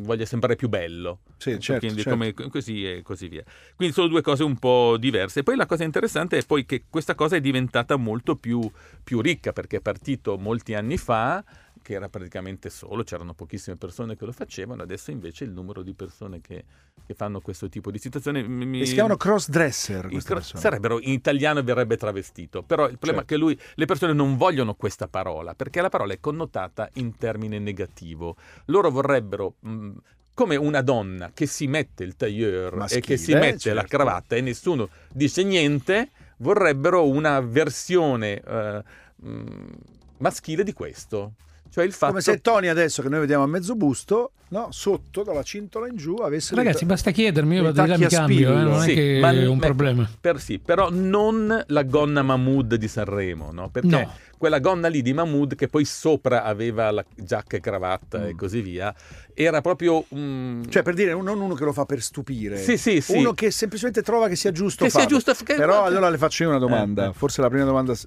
voglia 0.00 0.24
sembrare 0.24 0.56
più 0.56 0.70
bello. 0.70 1.18
Sì, 1.36 1.60
certo, 1.60 1.84
Quindi 1.84 2.02
certo. 2.02 2.18
come- 2.18 2.48
così 2.48 2.90
e 2.90 3.02
così 3.02 3.28
via. 3.28 3.44
Quindi 3.76 3.92
sono 3.94 4.08
due 4.08 4.22
cose 4.22 4.42
un 4.42 4.56
po' 4.56 4.96
diverse. 4.98 5.40
E 5.40 5.42
poi 5.42 5.56
la 5.56 5.66
cosa 5.66 5.84
interessante 5.84 6.38
è 6.38 6.44
poi 6.46 6.64
che 6.64 6.84
questa 6.88 7.14
cosa 7.14 7.36
è 7.36 7.40
diventata 7.42 7.96
molto 7.96 8.36
più, 8.36 8.70
più 9.04 9.20
ricca 9.20 9.52
perché 9.52 9.76
è 9.76 9.80
partito 9.82 10.38
molti 10.38 10.72
anni 10.72 10.96
fa 10.96 11.44
che 11.88 11.94
era 11.94 12.10
praticamente 12.10 12.68
solo, 12.68 13.02
c'erano 13.02 13.32
pochissime 13.32 13.76
persone 13.76 14.14
che 14.14 14.26
lo 14.26 14.32
facevano, 14.32 14.82
adesso 14.82 15.10
invece 15.10 15.44
il 15.44 15.52
numero 15.52 15.80
di 15.82 15.94
persone 15.94 16.42
che, 16.42 16.62
che 17.06 17.14
fanno 17.14 17.40
questo 17.40 17.70
tipo 17.70 17.90
di 17.90 17.96
situazione 17.98 18.42
mi- 18.46 18.84
si 18.84 18.92
chiamano 18.92 19.16
cross-dresser 19.16 20.08
queste 20.08 20.34
cro- 20.34 20.42
sarebbero 20.42 21.00
in 21.00 21.12
italiano 21.12 21.62
verrebbe 21.62 21.96
travestito, 21.96 22.62
però 22.62 22.82
il 22.90 22.98
problema 22.98 23.20
Certo. 23.20 23.22
è 23.22 23.36
che 23.36 23.36
lui, 23.42 23.58
le 23.74 23.86
persone 23.86 24.12
non 24.12 24.36
vogliono 24.36 24.74
questa 24.74 25.08
parola 25.08 25.54
perché 25.54 25.80
la 25.80 25.88
parola 25.88 26.12
è 26.12 26.20
connotata 26.20 26.90
in 26.94 27.16
termine 27.16 27.58
negativo. 27.58 28.36
Loro 28.66 28.90
vorrebbero 28.90 29.54
mh, 29.60 29.90
come 30.34 30.56
una 30.56 30.82
donna 30.82 31.30
che 31.32 31.46
si 31.46 31.66
mette 31.68 32.04
il 32.04 32.16
tailleur 32.16 32.76
Maschile, 32.76 33.00
e 33.00 33.02
che 33.02 33.16
si 33.16 33.32
mette 33.32 33.72
la 33.72 33.80
certo. 33.80 33.96
cravatta 33.96 34.36
e 34.36 34.42
nessuno 34.42 34.90
dice 35.10 35.42
niente, 35.42 36.10
vorrebbero 36.40 37.08
una 37.08 37.40
versione 37.40 38.42
eh, 38.42 38.82
mh, 39.16 39.70
maschile 40.18 40.64
di 40.64 40.74
questo. 40.74 41.32
Cioè 41.70 41.84
il 41.84 41.92
fatto 41.92 42.12
Come 42.12 42.22
se 42.22 42.40
Tony 42.40 42.68
adesso 42.68 43.02
che 43.02 43.08
noi 43.08 43.20
vediamo 43.20 43.44
a 43.44 43.46
mezzo 43.46 43.74
busto, 43.76 44.32
no, 44.48 44.68
sotto 44.70 45.22
dalla 45.22 45.42
cintola 45.42 45.86
in 45.86 45.96
giù 45.96 46.14
avesse 46.16 46.54
Ragazzi, 46.54 46.78
dei- 46.80 46.88
basta 46.88 47.10
chiedermi, 47.10 47.56
io 47.56 47.62
vado 47.64 47.82
di 47.82 47.88
là 47.88 47.98
mi 47.98 48.04
a 48.04 48.08
cambio, 48.08 48.50
eh, 48.50 48.62
non 48.62 48.80
è 48.80 48.84
Sì, 48.84 48.94
che 48.94 49.18
ma- 49.20 49.30
è 49.32 49.46
un 49.46 49.58
ma- 49.58 49.64
problema. 49.66 50.10
Per 50.20 50.40
sì, 50.40 50.58
però 50.58 50.88
non 50.90 51.64
la 51.66 51.82
gonna 51.82 52.22
Mahmood 52.22 52.74
di 52.76 52.88
Sanremo, 52.88 53.50
no? 53.52 53.68
Perché 53.68 53.88
No. 53.88 54.12
Quella 54.38 54.58
gonna 54.60 54.88
lì 54.88 55.02
di 55.02 55.12
Mahmood, 55.12 55.54
che 55.54 55.68
poi 55.68 55.84
sopra 55.84 56.44
aveva 56.44 56.90
la 56.90 57.04
giacca 57.14 57.56
e 57.56 57.60
cravatta 57.60 58.26
e 58.26 58.32
Mm. 58.32 58.36
così 58.36 58.60
via, 58.62 58.94
era 59.34 59.60
proprio 59.60 60.04
un... 60.10 60.64
Cioè, 60.68 60.82
per 60.82 60.94
dire, 60.94 61.12
non 61.12 61.40
uno 61.40 61.54
che 61.54 61.64
lo 61.64 61.72
fa 61.72 61.84
per 61.84 62.00
stupire, 62.00 62.56
Sì, 62.56 62.76
sì, 62.78 63.00
sì. 63.00 63.16
uno 63.18 63.32
che 63.32 63.50
semplicemente 63.50 64.02
trova 64.02 64.28
che 64.28 64.36
sia 64.36 64.50
giusto 64.52 64.84
Che 64.84 64.90
sia 64.90 65.00
farlo. 65.02 65.16
giusto- 65.18 65.34
che- 65.44 65.54
Però 65.54 65.84
allora 65.84 66.08
le 66.08 66.18
faccio 66.18 66.44
io 66.44 66.48
una 66.48 66.58
domanda, 66.58 67.08
Eh, 67.08 67.12
forse 67.12 67.40
la 67.40 67.48
prima 67.48 67.64
domanda 67.64 67.94
s- 67.94 68.06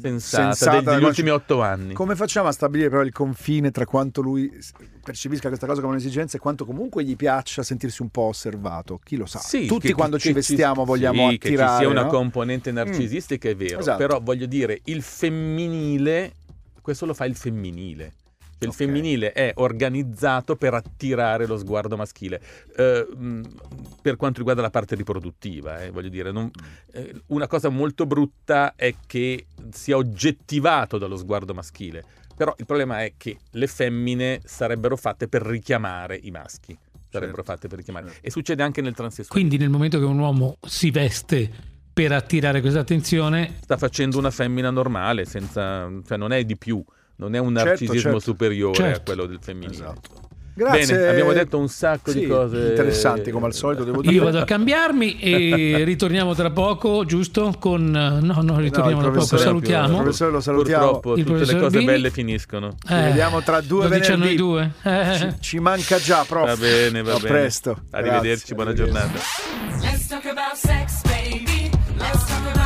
sensata, 0.00 0.52
sensata 0.54 0.80
degli, 0.80 0.94
degli 0.94 1.04
ultimi 1.04 1.30
otto 1.30 1.60
anni. 1.62 1.92
Come 1.94 2.16
facciamo 2.16 2.48
a 2.48 2.52
stabilire 2.52 2.88
però 2.88 3.02
il 3.02 3.12
confine 3.12 3.70
tra 3.70 3.84
quanto 3.84 4.20
lui 4.20 4.50
percepisca 5.08 5.48
questa 5.48 5.66
cosa 5.66 5.80
come 5.80 5.94
un'esigenza 5.94 6.36
e 6.36 6.40
quanto 6.40 6.66
comunque 6.66 7.02
gli 7.02 7.16
piaccia 7.16 7.62
sentirsi 7.62 8.02
un 8.02 8.10
po' 8.10 8.22
osservato? 8.24 9.00
Chi 9.02 9.16
lo 9.16 9.24
sa? 9.24 9.38
Sì, 9.38 9.64
Tutti 9.66 9.88
che- 9.88 9.94
quando 9.94 10.16
che 10.16 10.22
ci 10.24 10.32
vestiamo 10.32 10.84
vogliamo 10.84 11.30
sì, 11.30 11.38
che 11.38 11.46
attirare, 11.48 11.70
ci 11.72 11.78
sia 11.78 11.88
una 11.88 12.02
no? 12.02 12.08
componente 12.10 12.70
narcisistica 12.72 13.48
è 13.48 13.56
vero, 13.56 13.78
Esatto. 13.78 13.96
però 13.96 14.20
voglio 14.20 14.44
dire, 14.44 14.80
il 14.84 15.00
femminile, 15.00 16.34
questo 16.82 17.06
lo 17.06 17.14
fa 17.14 17.24
il 17.24 17.34
femminile. 17.36 18.12
Cioè, 18.38 18.66
Il 18.66 18.68
Ok. 18.68 18.74
femminile 18.74 19.32
è 19.32 19.52
organizzato 19.54 20.56
per 20.56 20.74
attirare 20.74 21.46
lo 21.46 21.56
sguardo 21.56 21.96
maschile. 21.96 22.40
Eh, 22.76 23.06
mh, 23.16 23.40
per 24.02 24.16
quanto 24.16 24.38
riguarda 24.38 24.60
la 24.62 24.70
parte 24.70 24.94
riproduttiva, 24.94 25.80
eh, 25.82 25.90
voglio 25.90 26.08
dire, 26.10 26.32
non- 26.32 26.50
eh, 26.92 27.14
una 27.28 27.46
cosa 27.46 27.68
molto 27.70 28.04
brutta 28.04 28.74
è 28.76 28.94
che 29.06 29.46
sia 29.70 29.96
oggettivato 29.96 30.98
dallo 30.98 31.16
sguardo 31.16 31.54
maschile. 31.54 32.04
Però 32.38 32.54
il 32.56 32.64
problema 32.66 33.02
è 33.02 33.12
che 33.16 33.36
le 33.50 33.66
femmine 33.66 34.40
sarebbero 34.44 34.96
fatte 34.96 35.28
per 35.28 35.42
richiamare 35.42 36.18
i 36.22 36.30
maschi. 36.30 36.76
Sarebbero 37.10 37.38
Certo, 37.38 37.52
fatte 37.52 37.68
per 37.68 37.78
richiamare. 37.78 38.06
certo. 38.10 38.26
E 38.26 38.30
succede 38.30 38.62
anche 38.62 38.80
nel 38.80 38.94
transessualismo. 38.94 39.34
Quindi 39.34 39.56
nel 39.58 39.70
momento 39.70 39.98
che 39.98 40.04
un 40.04 40.18
uomo 40.18 40.56
si 40.66 40.90
veste 40.90 41.50
per 41.92 42.12
attirare 42.12 42.60
questa 42.60 42.80
attenzione, 42.80 43.56
sta 43.60 43.76
facendo 43.76 44.18
una 44.18 44.30
femmina 44.30 44.70
normale, 44.70 45.24
senza, 45.24 45.90
cioè 46.06 46.16
non 46.16 46.32
è 46.32 46.44
di 46.44 46.56
più, 46.56 46.82
non 47.16 47.34
è 47.34 47.38
un 47.38 47.54
Certo, 47.56 47.68
narcisismo 47.70 47.98
certo. 48.00 48.18
superiore 48.20 48.82
a 48.82 48.86
Certo. 48.86 49.02
quello 49.04 49.26
del 49.26 49.38
femminile. 49.40 49.72
Esatto. 49.74 50.27
Grazie. 50.58 50.96
Bene, 50.96 51.08
abbiamo 51.08 51.32
detto 51.32 51.56
un 51.56 51.68
sacco 51.68 52.10
Sì, 52.10 52.18
di 52.20 52.26
cose 52.26 52.56
interessanti 52.70 53.30
come 53.30 53.46
al 53.46 53.54
solito, 53.54 53.84
devo 53.84 54.00
dire. 54.00 54.12
Io 54.12 54.24
vado 54.24 54.40
a 54.40 54.44
cambiarmi 54.44 55.16
e 55.20 55.82
ritorniamo 55.86 56.34
tra 56.34 56.50
poco, 56.50 57.04
giusto? 57.04 57.54
Con 57.60 57.84
no, 57.90 58.42
no, 58.42 58.58
ritorniamo 58.58 59.00
No, 59.00 59.10
tra 59.12 59.20
poco. 59.20 59.36
Salutiamo. 59.38 59.88
il 59.96 60.02
professore 60.02 60.30
lo 60.32 60.40
salutiamo. 60.40 60.84
Purtroppo 60.98 61.16
Il 61.16 61.24
tutte 61.24 61.44
le 61.44 61.58
cose 61.60 61.78
Bini. 61.78 61.84
belle 61.84 62.10
finiscono. 62.10 62.74
Ci 62.84 62.92
vediamo 62.92 63.40
tra 63.42 63.60
due 63.60 63.86
Lo 63.88 63.94
dice 63.94 64.12
a 64.12 64.16
noi 64.16 64.34
venerdì. 64.34 64.36
due. 64.36 64.72
Eh. 64.82 65.14
Ci, 65.16 65.34
ci 65.38 65.58
manca 65.60 65.98
già, 65.98 66.24
prof. 66.26 66.46
Va 66.48 66.56
bene, 66.56 67.02
va 67.02 67.12
a 67.12 67.16
bene. 67.18 67.28
presto. 67.28 67.78
Arrivederci, 67.92 68.28
Grazie, 68.28 68.54
buona 68.56 68.72
giornata. 68.72 69.18
Let's 69.80 70.08
talk 70.08 70.24
about 70.26 70.54
sex, 70.56 71.02
baby. 71.04 71.70
Let's 71.96 72.24
talk 72.26 72.40
about 72.46 72.57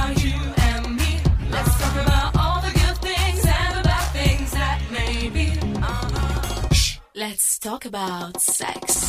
Let's 7.23 7.57
talk 7.61 7.85
about 7.85 8.41
sex. 8.41 9.07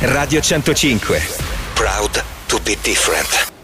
Radio 0.00 0.40
105. 0.40 1.38
Proud 1.76 2.14
to 2.48 2.58
be 2.64 2.76
different. 2.76 3.59